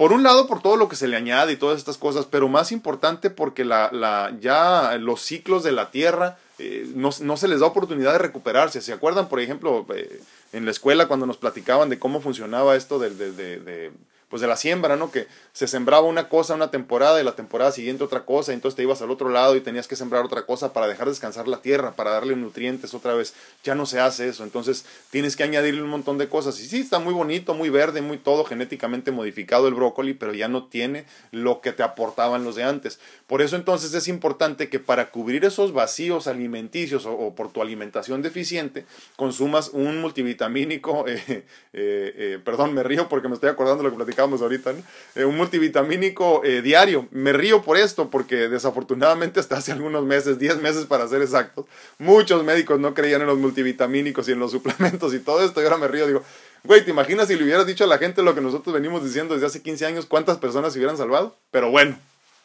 [0.00, 2.48] Por un lado, por todo lo que se le añade y todas estas cosas, pero
[2.48, 7.48] más importante porque la, la, ya los ciclos de la tierra eh, no, no, se
[7.48, 8.80] les da oportunidad de recuperarse.
[8.80, 10.22] ¿Se acuerdan, por ejemplo, eh,
[10.54, 13.92] en la escuela cuando nos platicaban de cómo funcionaba esto de,
[14.30, 15.10] pues de la siembra, ¿no?
[15.10, 18.82] Que se sembraba una cosa una temporada y la temporada siguiente otra cosa, entonces te
[18.82, 21.96] ibas al otro lado y tenías que sembrar otra cosa para dejar descansar la tierra,
[21.96, 23.34] para darle nutrientes otra vez.
[23.64, 26.60] Ya no se hace eso, entonces tienes que añadirle un montón de cosas.
[26.60, 30.46] Y sí, está muy bonito, muy verde, muy todo genéticamente modificado el brócoli, pero ya
[30.46, 33.00] no tiene lo que te aportaban los de antes.
[33.26, 38.22] Por eso entonces es importante que para cubrir esos vacíos alimenticios o, por tu alimentación
[38.22, 38.84] deficiente,
[39.16, 43.90] consumas un multivitamínico, eh, eh, eh, perdón, me río porque me estoy acordando de lo
[43.90, 44.74] que platicaba ahorita,
[45.14, 47.08] eh, un multivitamínico eh, diario.
[47.10, 51.66] Me río por esto porque desafortunadamente hasta hace algunos meses, 10 meses para ser exactos,
[51.98, 55.64] muchos médicos no creían en los multivitamínicos y en los suplementos y todo esto y
[55.64, 56.22] ahora me río, digo,
[56.64, 59.34] güey, ¿te imaginas si le hubieras dicho a la gente lo que nosotros venimos diciendo
[59.34, 61.36] desde hace 15 años, cuántas personas se hubieran salvado?
[61.50, 61.98] Pero bueno,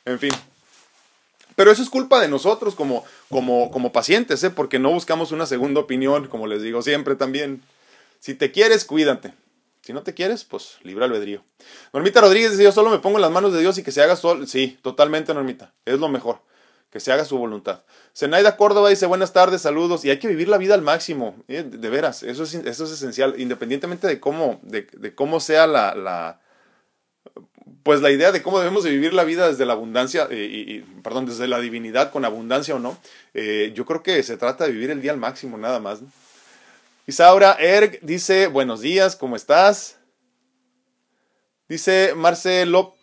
[0.06, 0.32] en fin.
[1.56, 4.50] Pero eso es culpa de nosotros como, como, como pacientes, ¿eh?
[4.50, 7.62] porque no buscamos una segunda opinión, como les digo siempre también.
[8.20, 9.34] Si te quieres, cuídate.
[9.86, 11.44] Si no te quieres, pues libre albedrío.
[11.94, 14.02] Normita Rodríguez dice, yo solo me pongo en las manos de Dios y que se
[14.02, 14.48] haga sol.
[14.48, 15.76] Sí, totalmente, Normita.
[15.86, 16.40] Es lo mejor.
[16.90, 17.84] Que se haga su voluntad.
[18.18, 20.04] Zenaida Córdoba dice, buenas tardes, saludos.
[20.04, 21.36] Y hay que vivir la vida al máximo.
[21.48, 23.36] Eh, de, veras, eso es, eso es esencial.
[23.38, 26.42] Independientemente de cómo, de, cómo sea la, la
[27.84, 30.80] pues la idea de cómo debemos de vivir la vida desde la abundancia, eh, y,
[31.04, 32.98] perdón, desde la divinidad con abundancia o no,
[33.36, 36.00] eh, yo creo que se trata de vivir el día al máximo nada más.
[37.08, 39.98] Isaura Erg dice, buenos días, ¿cómo estás?
[41.68, 42.96] Dice Marcelo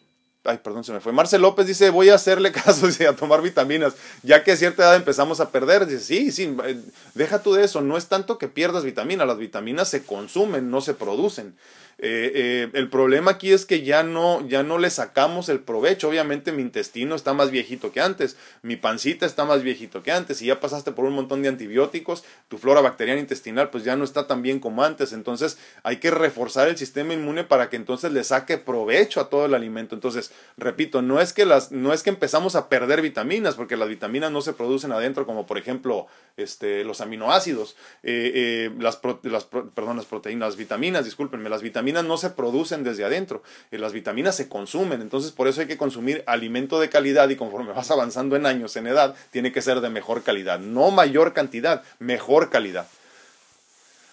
[0.45, 1.13] Ay, perdón, se me fue.
[1.13, 4.83] Marcel López dice, voy a hacerle caso, dice, a tomar vitaminas, ya que a cierta
[4.83, 5.87] edad empezamos a perder.
[5.87, 6.81] Dice, sí, sí, eh,
[7.15, 10.81] deja tú de eso, no es tanto que pierdas vitaminas, las vitaminas se consumen, no
[10.81, 11.57] se producen.
[11.99, 16.09] Eh, eh, el problema aquí es que ya no, ya no le sacamos el provecho.
[16.09, 20.43] Obviamente mi intestino está más viejito que antes, mi pancita está más viejito que antes
[20.43, 24.05] y ya pasaste por un montón de antibióticos, tu flora bacteriana intestinal pues ya no
[24.05, 25.13] está tan bien como antes.
[25.13, 29.47] Entonces hay que reforzar el sistema inmune para que entonces le saque provecho a todo
[29.47, 29.95] el alimento.
[29.95, 33.89] Entonces, repito, no es que, las, no es que empezamos a perder vitaminas, porque las
[33.89, 40.07] vitaminas no se producen adentro como por ejemplo este, los aminoácidos, eh, las, perdón, las
[40.07, 44.37] proteínas, las vitaminas, discúlpenme, las vitaminas vitaminas no se producen desde adentro, eh, las vitaminas
[44.37, 48.37] se consumen, entonces por eso hay que consumir alimento de calidad y conforme vas avanzando
[48.37, 52.87] en años, en edad, tiene que ser de mejor calidad, no mayor cantidad, mejor calidad.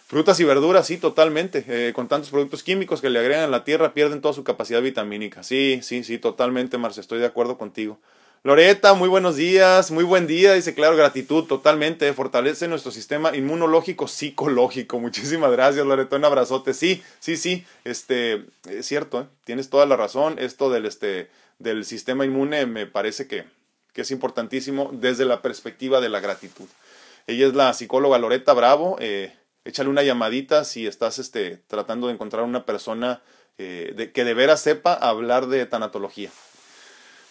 [0.08, 1.64] Frutas y verduras, sí, totalmente.
[1.68, 4.82] Eh, con tantos productos químicos que le agregan a la tierra, pierden toda su capacidad
[4.82, 5.44] vitamínica.
[5.44, 8.00] Sí, sí, sí, totalmente, Marce, estoy de acuerdo contigo.
[8.42, 14.08] Loreta, muy buenos días, muy buen día, dice claro, gratitud totalmente, fortalece nuestro sistema inmunológico
[14.08, 14.98] psicológico.
[14.98, 16.74] Muchísimas gracias, Loreta, un abrazote.
[16.74, 19.26] Sí, sí, sí, este, es cierto, ¿eh?
[19.44, 23.44] tienes toda la razón, esto del, este, del sistema inmune me parece que,
[23.92, 26.70] que es importantísimo desde la perspectiva de la gratitud.
[27.28, 29.36] Ella es la psicóloga Loreta Bravo, eh,
[29.66, 33.22] échale una llamadita si estás este, tratando de encontrar una persona
[33.58, 36.32] eh, de, que de veras sepa hablar de tanatología.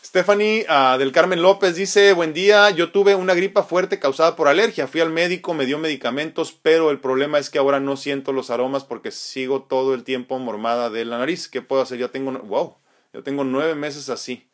[0.04, 4.48] Stephanie ah, del Carmen López dice, buen día, yo tuve una gripa fuerte causada por
[4.48, 8.32] alergia, fui al médico, me dio medicamentos, pero el problema es que ahora no siento
[8.32, 11.48] los aromas porque sigo todo el tiempo mormada de la nariz.
[11.48, 11.98] ¿Qué puedo hacer?
[11.98, 12.76] Ya tengo, wow,
[13.12, 14.48] yo tengo nueve meses así.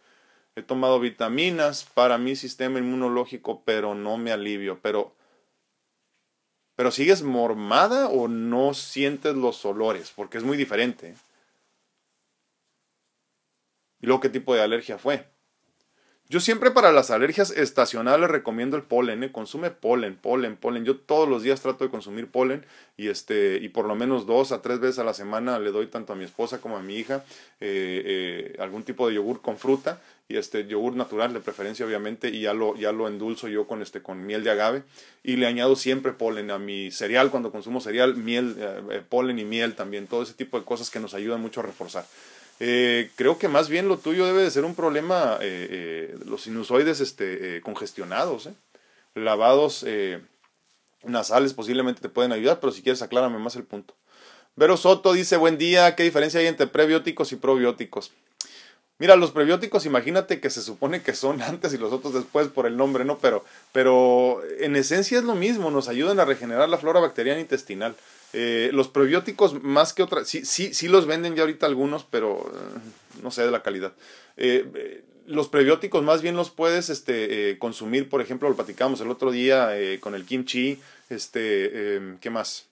[0.57, 4.81] He tomado vitaminas para mi sistema inmunológico, pero no me alivio.
[4.83, 5.15] Pero,
[6.75, 11.15] pero sigues mormada o no sientes los olores, porque es muy diferente.
[14.01, 15.34] ¿Y luego qué tipo de alergia fue?
[16.31, 19.31] Yo siempre para las alergias estacionales recomiendo el polen, ¿eh?
[19.31, 20.87] consume polen, polen, polen.
[20.87, 22.65] Yo todos los días trato de consumir polen
[22.97, 25.87] y este y por lo menos dos a tres veces a la semana le doy
[25.89, 27.25] tanto a mi esposa como a mi hija
[27.61, 32.31] eh, eh, algún tipo de yogur con fruta y este yogur natural de preferencia obviamente
[32.31, 34.83] y ya lo ya lo endulzo yo con este con miel de agave
[35.23, 38.57] y le añado siempre polen a mi cereal cuando consumo cereal miel
[39.11, 42.07] polen y miel también todo ese tipo de cosas que nos ayudan mucho a reforzar.
[42.61, 46.43] Eh, creo que más bien lo tuyo debe de ser un problema, eh, eh, los
[46.43, 48.49] sinusoides este, congestionados,
[49.15, 49.85] lavados
[51.05, 53.95] nasales posiblemente te pueden ayudar, pero si quieres aclárame más el punto.
[54.57, 58.13] Vero Soto dice, buen día, ¿qué diferencia hay entre prebióticos y probióticos?
[58.99, 62.67] Mira, los prebióticos, imagínate que se supone que son antes y los otros después por
[62.67, 63.19] el nombre, ¿no?
[63.19, 67.97] Pero, pero en esencia es lo mismo, nos ayudan a regenerar la flora bacteriana intestinal.
[68.37, 72.53] Eh, los probióticos, más que otras, sí, sí, sí los venden ya ahorita algunos, pero
[72.53, 72.79] eh,
[73.23, 73.93] no sé de la calidad.
[74.37, 79.31] Eh, los prebióticos más bien los puedes este, consumir, por ejemplo, lo platicamos el otro
[79.31, 79.71] día
[80.01, 82.67] con el kimchi, este, em, ¿qué más?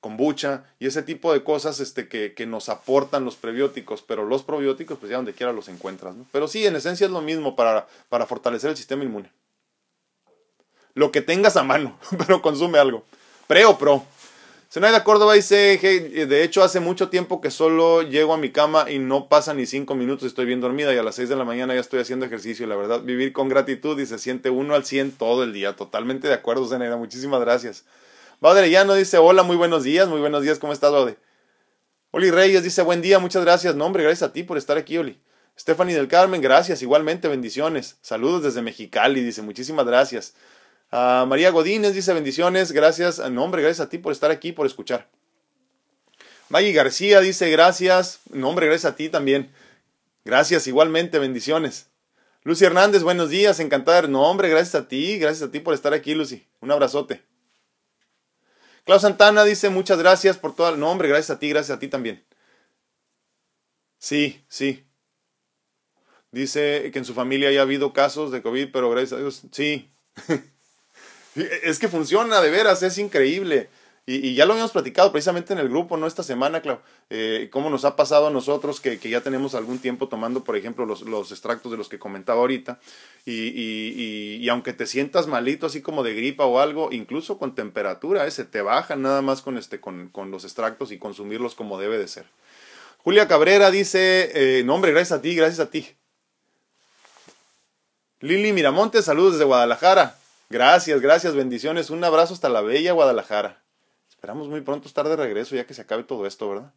[0.00, 4.42] kombucha y ese tipo de cosas este, que, que, nos aportan los prebióticos, pero los
[4.42, 6.14] probióticos pues ya donde quiera los encuentras.
[6.32, 9.30] Pero sí, en esencia es lo mismo para, para fortalecer el sistema inmune.
[10.94, 13.04] Lo que tengas a mano, pero consume algo.
[13.46, 14.06] Pre o pro.
[14.72, 15.78] Zenaida Córdoba dice,
[16.28, 19.66] de hecho hace mucho tiempo que solo llego a mi cama y no pasa ni
[19.66, 22.24] cinco minutos, estoy bien dormida y a las seis de la mañana ya estoy haciendo
[22.24, 22.68] ejercicio.
[22.68, 25.74] La verdad, vivir con gratitud y se siente uno al cien todo el día.
[25.74, 26.96] Totalmente de acuerdo, Zenaida.
[26.96, 27.84] Muchísimas gracias.
[28.40, 31.16] Baude no dice, hola, muy buenos días, muy buenos días, ¿cómo estás, Baude?
[32.12, 33.74] Oli Reyes dice, buen día, muchas gracias.
[33.74, 35.20] No, hombre, gracias a ti por estar aquí, Oli.
[35.58, 37.98] Stephanie del Carmen, gracias, igualmente, bendiciones.
[38.02, 40.34] Saludos desde Mexicali, dice, muchísimas gracias.
[40.90, 44.66] María Godínez dice bendiciones, gracias, ah, no hombre, gracias a ti por estar aquí, por
[44.66, 45.08] escuchar.
[46.48, 49.52] Maggie García dice gracias, no hombre, gracias a ti también.
[50.24, 51.88] Gracias, igualmente, bendiciones.
[52.42, 54.02] Lucy Hernández, buenos días, encantada.
[54.08, 56.46] No hombre, gracias a ti, gracias a ti por estar aquí, Lucy.
[56.60, 57.22] Un abrazote.
[58.84, 60.76] Klaus Santana dice muchas gracias por todo.
[60.76, 62.24] No hombre, gracias a ti, gracias a ti también.
[63.98, 64.84] Sí, sí.
[66.32, 69.90] Dice que en su familia haya habido casos de COVID, pero gracias a Dios, sí.
[71.36, 73.68] Es que funciona, de veras, es increíble.
[74.06, 76.06] Y, ya lo habíamos platicado precisamente en el grupo, ¿no?
[76.06, 80.08] Esta semana, claro, eh, cómo nos ha pasado a nosotros que, ya tenemos algún tiempo
[80.08, 82.80] tomando, por ejemplo, los, los extractos de los que comentaba ahorita.
[83.24, 88.42] Y, aunque te sientas malito, así como de gripa o algo, incluso con temperatura, ese
[88.42, 91.98] se te baja nada más con, este, con, con los extractos y consumirlos como debe
[91.98, 92.24] de ser.
[92.98, 95.86] Julia Cabrera dice, eh, no hombre, gracias a ti, gracias a ti.
[98.20, 100.19] Lili Miramontes, saludos desde Guadalajara.
[100.52, 101.90] Gracias, gracias, bendiciones.
[101.90, 103.62] Un abrazo hasta la bella Guadalajara.
[104.08, 106.72] Esperamos muy pronto estar de regreso ya que se acabe todo esto, ¿verdad?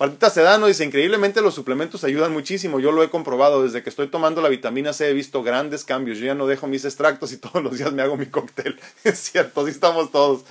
[0.00, 4.08] Martita Sedano dice, increíblemente los suplementos ayudan muchísimo, yo lo he comprobado, desde que estoy
[4.08, 7.36] tomando la vitamina C he visto grandes cambios, yo ya no dejo mis extractos y
[7.38, 10.44] todos los días me hago mi cóctel, es cierto, así estamos todos.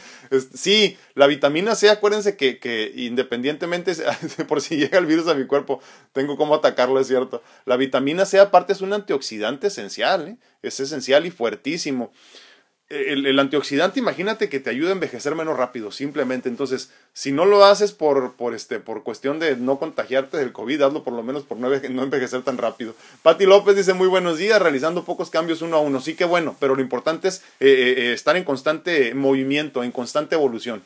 [0.56, 3.94] Sí, la vitamina C, acuérdense que, que independientemente,
[4.48, 5.80] por si llega el virus a mi cuerpo,
[6.14, 7.44] tengo cómo atacarlo, es cierto.
[7.66, 10.38] La vitamina C aparte es un antioxidante esencial, ¿eh?
[10.64, 12.14] es esencial y fuertísimo
[12.90, 16.50] el, antioxidante, imagínate que te ayuda a envejecer menos rápido, simplemente.
[16.50, 20.84] Entonces, si no lo haces por, por, este, por cuestión de no contagiarte del COVID,
[20.84, 22.94] hazlo por lo menos por no, envejecer tan rápido.
[23.24, 26.00] Pati López dice muy buenos días, realizando pocos cambios uno a uno.
[26.00, 29.92] Sí que bueno, pero lo importante es eh, eh, eh, estar en constante movimiento, en
[29.92, 30.84] constante evolución.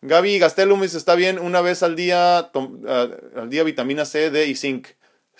[0.00, 4.54] Gaby Gastelum dice, está bien, una vez al día, al día vitamina C, D y
[4.54, 4.88] zinc.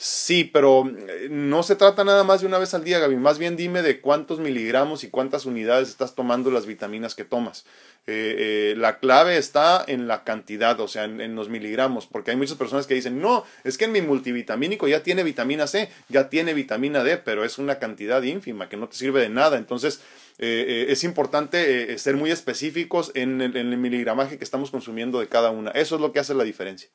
[0.00, 3.16] Sí, pero eh, no se trata nada más de una vez al día, Gaby.
[3.16, 7.64] Más bien dime de cuántos miligramos y cuántas unidades estás tomando las vitaminas que tomas.
[8.06, 12.36] Eh, eh, la clave está en la cantidad, o sea, en, los miligramos, porque hay
[12.36, 16.28] muchas personas que dicen, no, es que en mi multivitamínico ya tiene vitamina C, ya
[16.28, 19.58] tiene vitamina D, pero es una cantidad ínfima que no te sirve de nada.
[19.58, 20.00] Entonces,
[20.38, 25.50] es importante ser muy específicos en el, en el miligramaje que estamos consumiendo de cada
[25.50, 25.72] una.
[25.72, 26.88] Eso es lo que hace la diferencia.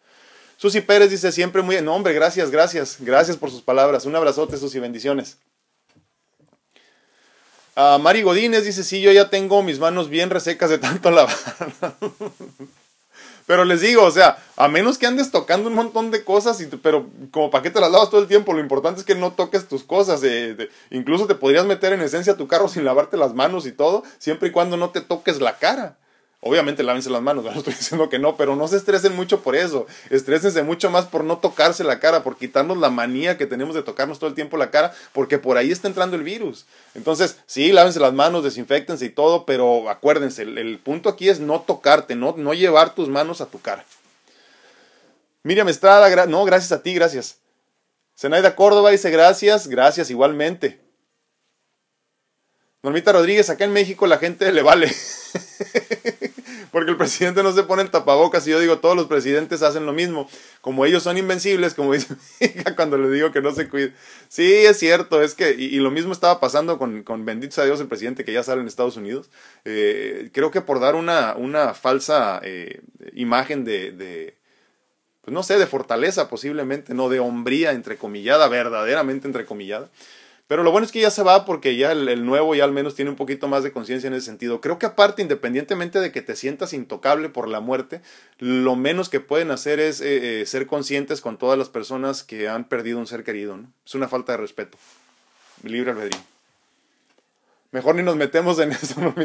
[0.57, 1.81] Susi Pérez dice siempre muy...
[1.81, 2.97] No, hombre, gracias, gracias.
[2.99, 4.05] Gracias por sus palabras.
[4.05, 5.37] Un abrazote, Susi, bendiciones.
[7.75, 11.35] Uh, Mari Godínez dice, sí, yo ya tengo mis manos bien resecas de tanto lavar.
[13.47, 16.67] pero les digo, o sea, a menos que andes tocando un montón de cosas, y,
[16.67, 19.33] pero como para qué te las lavas todo el tiempo, lo importante es que no
[19.33, 20.21] toques tus cosas.
[20.23, 24.03] Eh, incluso te podrías meter en esencia tu carro sin lavarte las manos y todo,
[24.19, 25.97] siempre y cuando no te toques la cara.
[26.45, 29.55] Obviamente lávense las manos, no estoy diciendo que no, pero no se estresen mucho por
[29.55, 29.87] eso.
[30.09, 33.81] Estrésense mucho más por no tocarse la cara, por quitarnos la manía que tenemos de
[33.81, 36.65] tocarnos todo el tiempo la cara, porque por ahí está entrando el virus.
[36.95, 41.61] Entonces, sí, lávense las manos, desinfectense y todo, pero acuérdense, el, punto aquí es no
[41.61, 43.85] tocarte, no, no llevar tus manos a tu cara.
[45.43, 47.37] Miriam Estrada, no, gracias a ti, gracias.
[48.17, 50.82] Zenaida Córdoba dice gracias, gracias igualmente.
[52.83, 54.91] Normita Rodríguez, acá en México la gente le vale.
[56.71, 59.85] Porque el presidente no se pone en tapabocas y yo digo, todos los presidentes hacen
[59.85, 60.29] lo mismo.
[60.59, 63.93] Como ellos son invencibles, como dice mi hija cuando le digo que no se cuide.
[64.27, 67.79] Sí, es cierto, es que, y, lo mismo estaba pasando con, con, bendito sea Dios,
[67.79, 69.29] el presidente que ya sale en Estados Unidos.
[69.63, 72.81] Eh, creo que por dar una, una falsa eh,
[73.13, 74.37] imagen de, de
[75.21, 79.89] pues no sé, de fortaleza posiblemente, no de hombría entrecomillada, verdaderamente entrecomillada.
[80.47, 82.95] Pero lo bueno es que ya se va porque ya el, nuevo ya al menos
[82.95, 84.59] tiene un poquito más de conciencia en ese sentido.
[84.59, 88.01] Creo que aparte, independientemente de que te sientas intocable por la muerte,
[88.39, 92.49] lo menos que pueden hacer es eh, eh, ser conscientes con todas las personas que
[92.49, 93.55] han perdido un ser querido.
[93.55, 93.71] ¿no?
[93.85, 94.77] Es una falta de respeto.
[95.63, 96.21] Libre albedrío.
[97.71, 99.15] Mejor ni nos metemos en eso, ¿no?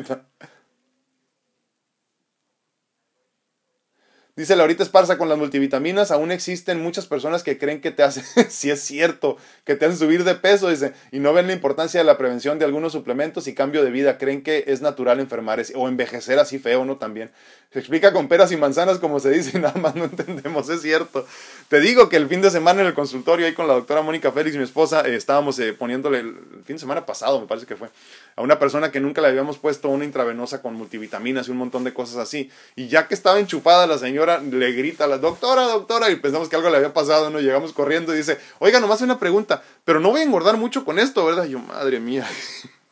[4.39, 8.23] Dice Laurita Esparza, con las multivitaminas aún existen muchas personas que creen que te hacen,
[8.51, 11.99] si es cierto, que te hacen subir de peso, dice, y no ven la importancia
[11.99, 14.17] de la prevención de algunos suplementos y cambio de vida.
[14.17, 16.99] Creen que es natural enfermar o envejecer así feo, ¿no?
[16.99, 17.33] También.
[17.73, 21.27] Se explica con peras y manzanas, como se dice, nada más no entendemos, es cierto.
[21.69, 24.31] Te digo que el fin de semana en el consultorio ahí con la doctora Mónica
[24.31, 27.77] Félix, mi esposa, eh, estábamos eh, poniéndole, el fin de semana pasado, me parece que
[27.77, 27.89] fue,
[28.37, 31.85] a una persona que nunca le habíamos puesto una intravenosa con multivitaminas y un montón
[31.85, 32.51] de cosas así.
[32.77, 36.51] Y ya que estaba enchufada la señora, le grita a la doctora, doctora, y pensamos
[36.51, 37.41] que algo le había pasado, ¿no?
[37.41, 40.99] Llegamos corriendo y dice, oiga, nomás una pregunta, pero no voy a engordar mucho con
[40.99, 41.47] esto, ¿verdad?
[41.47, 42.29] yo, madre mía,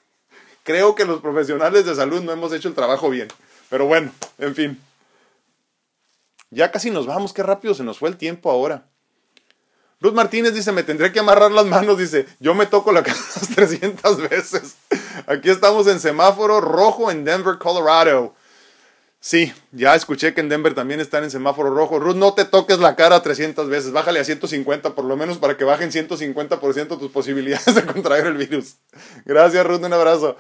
[0.63, 3.29] creo que los profesionales de salud no hemos hecho el trabajo bien.
[3.69, 4.81] Pero bueno, en fin.
[6.51, 8.87] Ya casi nos vamos, qué rápido se nos fue el tiempo ahora.
[10.01, 13.19] Ruth Martínez dice, me tendré que amarrar las manos, dice, yo me toco la cara
[13.19, 14.77] unas 300 veces.
[15.27, 18.35] Aquí estamos en semáforo rojo en Denver, Colorado.
[19.27, 21.99] Sí, ya escuché que en Denver también están en semáforo rojo.
[21.99, 25.57] Ruth, no te toques la cara 300 veces, bájale a 150 por lo menos para
[25.57, 28.77] que bajen 150% tus posibilidades de contraer el virus.
[29.25, 30.37] Gracias Ruth, un abrazo.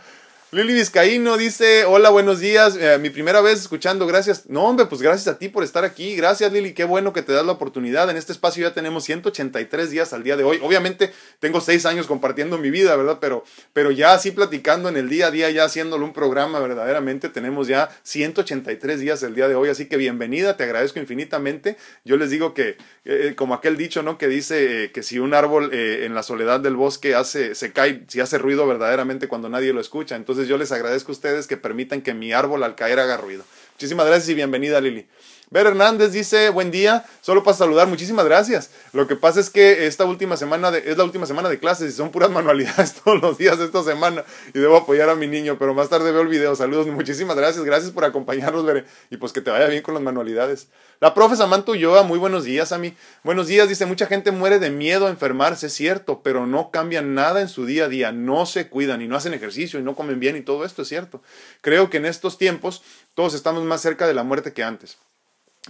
[0.53, 4.49] Lili Vizcaíno dice, hola, buenos días, eh, mi primera vez escuchando, gracias.
[4.49, 6.15] No, hombre, pues gracias a ti por estar aquí.
[6.15, 8.09] Gracias, Lili, qué bueno que te das la oportunidad.
[8.11, 10.61] En este espacio ya tenemos 183 días al día de hoy.
[10.63, 13.19] Obviamente tengo seis años compartiendo mi vida, ¿verdad?
[13.21, 13.43] Pero,
[13.73, 17.67] pero ya así platicando en el día a día, ya haciéndolo un programa verdaderamente, tenemos
[17.67, 19.69] ya 183 días el día de hoy.
[19.69, 21.77] Así que bienvenida, te agradezco infinitamente.
[22.05, 24.17] Yo les digo que, eh, como aquel dicho, ¿no?
[24.17, 28.05] Que dice eh, que si un árbol en la soledad del bosque hace, se cae,
[28.07, 30.15] si hace ruido verdaderamente cuando nadie lo escucha.
[30.15, 33.45] Entonces, yo les agradezco a ustedes que permitan que mi árbol al caer haga ruido.
[33.75, 35.07] Muchísimas gracias y bienvenida Lili.
[35.49, 38.71] Ver Hernández dice, buen día, solo para saludar, muchísimas gracias.
[38.93, 41.97] Lo que pasa es que esta última semana es la última semana de clases y
[41.97, 45.57] son puras manualidades todos los días de esta semana y debo apoyar a mi niño,
[45.57, 46.57] pero más tarde veo el video.
[46.57, 50.03] Saludos, muchísimas gracias, gracias por acompañarnos, Bere, y pues que te vaya bien con las
[50.03, 50.67] manualidades.
[50.99, 52.97] La profe Samantha Ulloa, muy buenos días a mí.
[53.23, 57.15] Buenos días, dice, mucha gente muere de miedo a enfermarse, es cierto, pero no cambian
[57.15, 59.95] nada en su día a día, no se cuidan y no hacen ejercicio y no
[59.95, 61.23] comen bien y todo esto es cierto.
[61.61, 62.83] Creo que en estos tiempos
[63.15, 64.99] todos estamos más cerca de la muerte que antes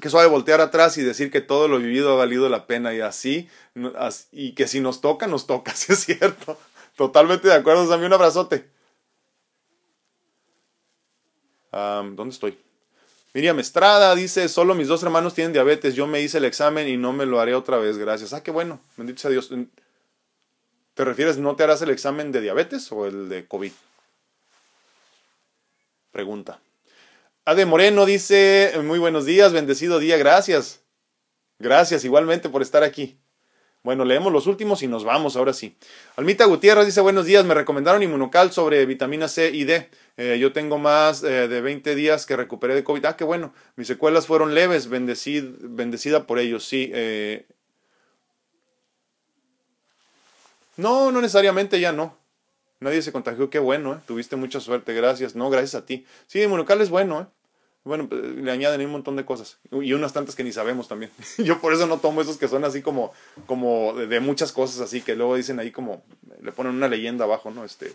[0.00, 3.00] que suave voltear atrás y decir que todo lo vivido ha valido la pena y
[3.00, 3.48] así,
[4.32, 6.58] y que si nos toca, nos toca, sí es cierto.
[6.96, 8.68] Totalmente de acuerdo, dame un abrazote.
[11.70, 12.58] ¿Dónde estoy?
[13.34, 16.96] Miriam Estrada dice, solo mis dos hermanos tienen diabetes, yo me hice el examen y
[16.96, 18.32] no me lo haré otra vez, gracias.
[18.32, 19.52] Ah, qué bueno, bendito sea Dios.
[20.94, 23.72] ¿Te refieres, no te harás el examen de diabetes o el de COVID?
[26.12, 26.60] Pregunta.
[27.48, 30.82] Ade Moreno dice, muy buenos días, bendecido día, gracias.
[31.60, 33.20] Gracias igualmente por estar aquí.
[33.84, 35.76] Bueno, leemos los últimos y nos vamos ahora sí.
[36.16, 39.88] Almita Gutiérrez dice, buenos días, me recomendaron inmunocal sobre vitamina C y D.
[40.16, 43.04] Eh, yo tengo más eh, de 20 días que recuperé de COVID.
[43.04, 43.54] Ah, qué bueno.
[43.76, 46.90] Mis secuelas fueron leves, bendecida por ellos, sí.
[46.92, 47.46] Eh.
[50.76, 52.18] No, no necesariamente ya no.
[52.80, 53.98] Nadie se contagió, qué bueno, ¿eh?
[54.04, 55.36] tuviste mucha suerte, gracias.
[55.36, 56.04] No, gracias a ti.
[56.26, 57.35] Sí, inmunocal es bueno, ¿eh?
[57.86, 59.58] Bueno, pues, le añaden un montón de cosas.
[59.70, 61.12] Y unas tantas que ni sabemos también.
[61.38, 63.12] Yo por eso no tomo esos que son así como,
[63.46, 66.02] como de, muchas cosas así, que luego dicen ahí como,
[66.42, 67.64] le ponen una leyenda abajo, ¿no?
[67.64, 67.92] Este,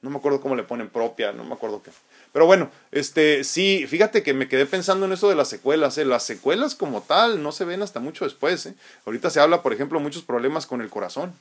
[0.00, 1.90] no me acuerdo cómo le ponen propia, no me acuerdo qué.
[2.32, 6.06] Pero bueno, este, sí, fíjate que me quedé pensando en eso de las secuelas, ¿eh?
[6.06, 8.74] Las secuelas como tal no se ven hasta mucho después, ¿eh?
[9.04, 11.34] Ahorita se habla, por ejemplo, muchos problemas con el corazón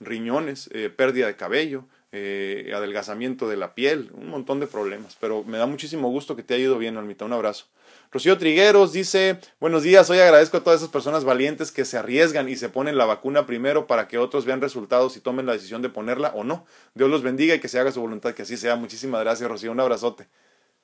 [0.00, 5.16] riñones, eh, pérdida de cabello, eh, adelgazamiento de la piel, un montón de problemas.
[5.18, 7.24] Pero me da muchísimo gusto que te haya ido bien, Almita.
[7.24, 7.66] Un abrazo.
[8.12, 12.46] Rocío Trigueros dice, buenos días, hoy agradezco a todas esas personas valientes que se arriesgan
[12.50, 15.80] y se ponen la vacuna primero para que otros vean resultados y tomen la decisión
[15.80, 16.66] de ponerla o no.
[16.94, 18.76] Dios los bendiga y que se haga su voluntad, que así sea.
[18.76, 19.72] Muchísimas gracias, Rocío.
[19.72, 20.28] Un abrazote.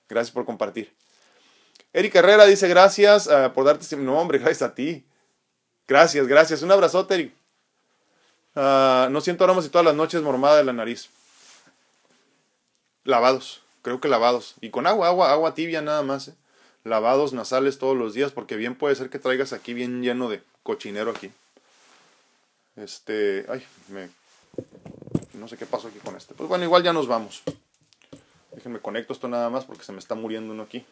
[0.09, 0.91] Gracias por compartir.
[1.93, 3.95] Eric Herrera dice, gracias uh, por darte...
[3.97, 5.05] No, hombre, gracias a ti.
[5.87, 6.63] Gracias, gracias.
[6.63, 7.35] Un abrazote, Eric.
[8.55, 11.11] Ah, no siento aromas y todas las noches mormada de la nariz.
[13.09, 14.57] Lavados, creo que lavados.
[14.61, 16.29] Y con agua, agua, agua tibia nada más.
[16.29, 16.35] ¿eh?
[16.85, 20.43] Lavados nasales todos los días, porque bien puede ser que traigas aquí bien lleno de
[20.63, 21.31] cochinero aquí.
[22.77, 24.11] Este, ay, me,
[25.33, 26.35] no sé qué pasó aquí con este.
[26.35, 27.43] Pues bueno, igual ya nos vamos.
[28.53, 30.85] Déjenme conecto esto nada más porque se me está muriendo uno aquí.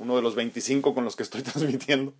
[0.00, 2.12] Uno de los 25 con los que estoy transmitiendo.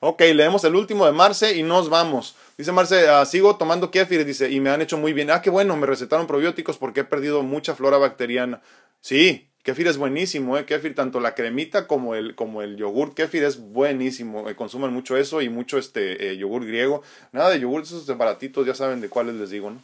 [0.00, 2.34] Ok, leemos el último de Marce y nos vamos.
[2.58, 5.30] Dice Marce, ah, sigo tomando kefir, dice, y me han hecho muy bien.
[5.30, 8.60] Ah, qué bueno, me recetaron probióticos porque he perdido mucha flora bacteriana.
[9.00, 13.44] Sí, kefir es buenísimo, eh, kefir, tanto la cremita como el, como el yogur kefir
[13.44, 14.48] es buenísimo.
[14.48, 14.56] Eh,
[14.90, 17.02] mucho eso y mucho este eh, yogur griego.
[17.32, 19.80] Nada de yogur, esos baratitos, ya saben de cuáles les digo, ¿no?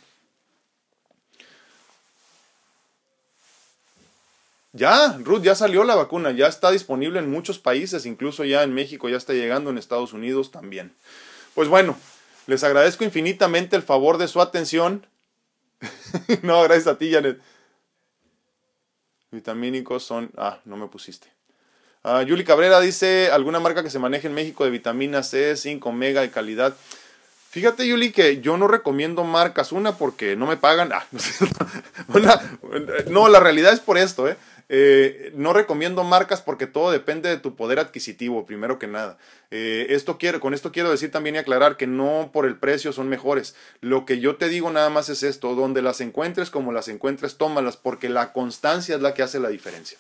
[4.75, 8.75] Ya, Ruth, ya salió la vacuna, ya está disponible en muchos países, incluso ya en
[8.75, 10.93] México, ya está llegando en Estados Unidos también.
[11.55, 11.97] Pues bueno,
[12.49, 15.07] les agradezco infinitamente el favor de su atención.
[16.43, 17.39] no, gracias a ti, Janet.
[19.31, 20.31] Vitamínicos son...
[20.39, 21.29] Ah, no me pusiste.
[22.03, 25.91] Uh, Yuli Cabrera dice, ¿alguna marca que se maneje en México de vitamina C, 5
[25.91, 26.75] omega de calidad?
[27.51, 29.71] Fíjate, Yuli, que yo no recomiendo marcas.
[29.71, 30.91] Una, porque no me pagan.
[30.95, 31.05] Ah,
[33.11, 34.39] no, la realidad es por esto, ¿eh?
[34.71, 39.17] Eh, no recomiendo marcas porque todo depende de tu poder adquisitivo, primero que nada.
[39.51, 42.93] Eh, esto quiero, con esto quiero decir también y aclarar que no por el precio
[42.93, 43.55] son mejores.
[43.81, 47.37] Lo que yo te digo nada más es esto, donde las encuentres como las encuentres,
[47.37, 49.97] tómalas, porque la constancia es la que hace la diferencia.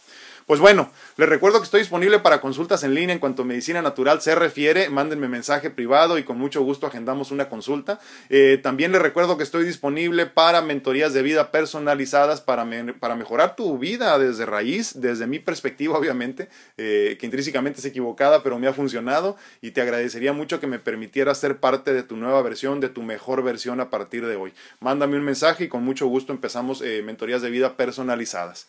[0.48, 3.82] Pues bueno, les recuerdo que estoy disponible para consultas en línea en cuanto a medicina
[3.82, 4.88] natural se refiere.
[4.88, 8.00] Mándenme mensaje privado y con mucho gusto agendamos una consulta.
[8.30, 12.66] Eh, también les recuerdo que estoy disponible para mentorías de vida personalizadas para,
[12.98, 18.42] para mejorar tu vida desde raíz, desde mi perspectiva obviamente, eh, que intrínsecamente es equivocada,
[18.42, 22.16] pero me ha funcionado y te agradecería mucho que me permitieras ser parte de tu
[22.16, 24.54] nueva versión, de tu mejor versión a partir de hoy.
[24.80, 28.66] Mándame un mensaje y con mucho gusto empezamos eh, mentorías de vida personalizadas.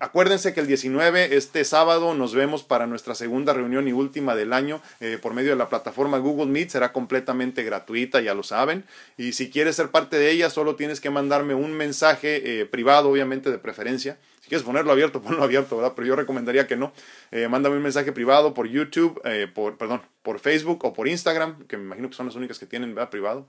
[0.00, 4.52] Acuérdense que el 19, este sábado, nos vemos para nuestra segunda reunión y última del
[4.52, 6.68] año eh, por medio de la plataforma Google Meet.
[6.68, 8.84] Será completamente gratuita, ya lo saben.
[9.16, 13.08] Y si quieres ser parte de ella, solo tienes que mandarme un mensaje eh, privado,
[13.08, 14.18] obviamente de preferencia.
[14.42, 15.94] Si quieres ponerlo abierto, ponlo abierto, ¿verdad?
[15.96, 16.92] Pero yo recomendaría que no.
[17.30, 19.18] Eh, mándame un mensaje privado por YouTube,
[19.54, 22.66] por, perdón, por Facebook o por Instagram, que me imagino que son las únicas que
[22.66, 23.08] tienen, ¿verdad?
[23.08, 23.48] Privado.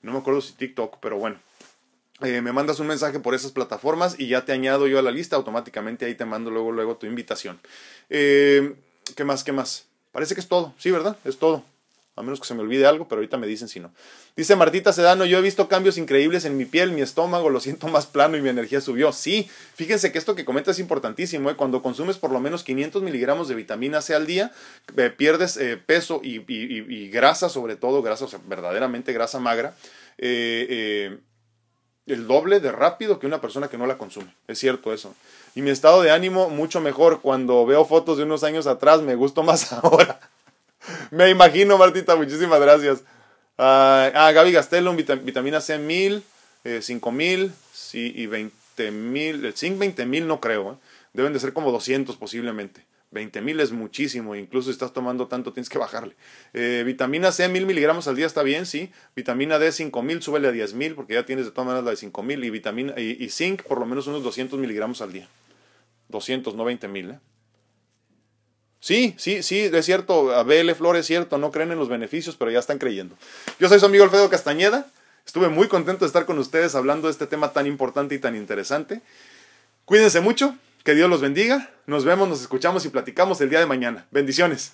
[0.00, 1.36] No me acuerdo si TikTok, pero bueno.
[2.24, 5.10] Eh, me mandas un mensaje por esas plataformas y ya te añado yo a la
[5.10, 7.60] lista, automáticamente ahí te mando luego, luego tu invitación.
[8.10, 8.74] Eh,
[9.16, 9.44] ¿Qué más?
[9.44, 9.86] ¿Qué más?
[10.12, 11.16] Parece que es todo, sí, ¿verdad?
[11.24, 11.64] Es todo.
[12.14, 13.90] A menos que se me olvide algo, pero ahorita me dicen si no.
[14.36, 17.88] Dice Martita Sedano, yo he visto cambios increíbles en mi piel, mi estómago, lo siento
[17.88, 19.12] más plano y mi energía subió.
[19.12, 21.50] Sí, fíjense que esto que comenta es importantísimo.
[21.50, 21.56] ¿eh?
[21.56, 24.52] Cuando consumes por lo menos 500 miligramos de vitamina C al día,
[24.94, 29.74] eh, pierdes eh, peso y, grasa, sobre todo grasa, o sea, verdaderamente grasa magra.
[32.06, 34.34] El doble de rápido que una persona que no la consume.
[34.48, 35.14] Es cierto eso.
[35.54, 39.14] Y mi estado de ánimo mucho mejor cuando veo fotos de unos años atrás, me
[39.14, 40.20] gustó más ahora.
[41.10, 43.02] Me imagino, Martita, muchísimas gracias.
[43.58, 46.22] ah, ah Gaby Gastelum, vitamina C 1000,
[46.64, 49.44] eh, 5000 sí, y 20000.
[49.44, 50.76] El zinc 20000 no creo, ¿eh?
[51.12, 52.84] deben de ser como 200 posiblemente.
[53.12, 56.16] 20.000 es muchísimo, incluso si estás tomando tanto tienes que bajarle.
[56.54, 58.90] Eh, vitamina C 1000 miligramos al día está bien, sí.
[59.14, 62.44] Vitamina D 5000, súbele a 10.000 porque ya tienes de todas maneras la de 5000
[62.44, 65.28] y vitamina y, zinc por lo menos unos 200 miligramos al día.
[66.08, 67.18] 200, no 20.000, ¿eh?
[68.80, 72.50] Sí, sí, sí, es cierto, Abel Flores es cierto, no creen en los beneficios, pero
[72.50, 73.16] ya están creyendo.
[73.60, 74.88] Yo soy su amigo Alfredo Castañeda,
[75.24, 78.34] estuve muy contento de estar con ustedes hablando de este tema tan importante y tan
[78.34, 79.00] interesante.
[79.84, 83.66] Cuídense mucho, que Dios los bendiga, nos vemos, nos escuchamos y platicamos el día de
[83.66, 84.06] mañana.
[84.10, 84.72] Bendiciones.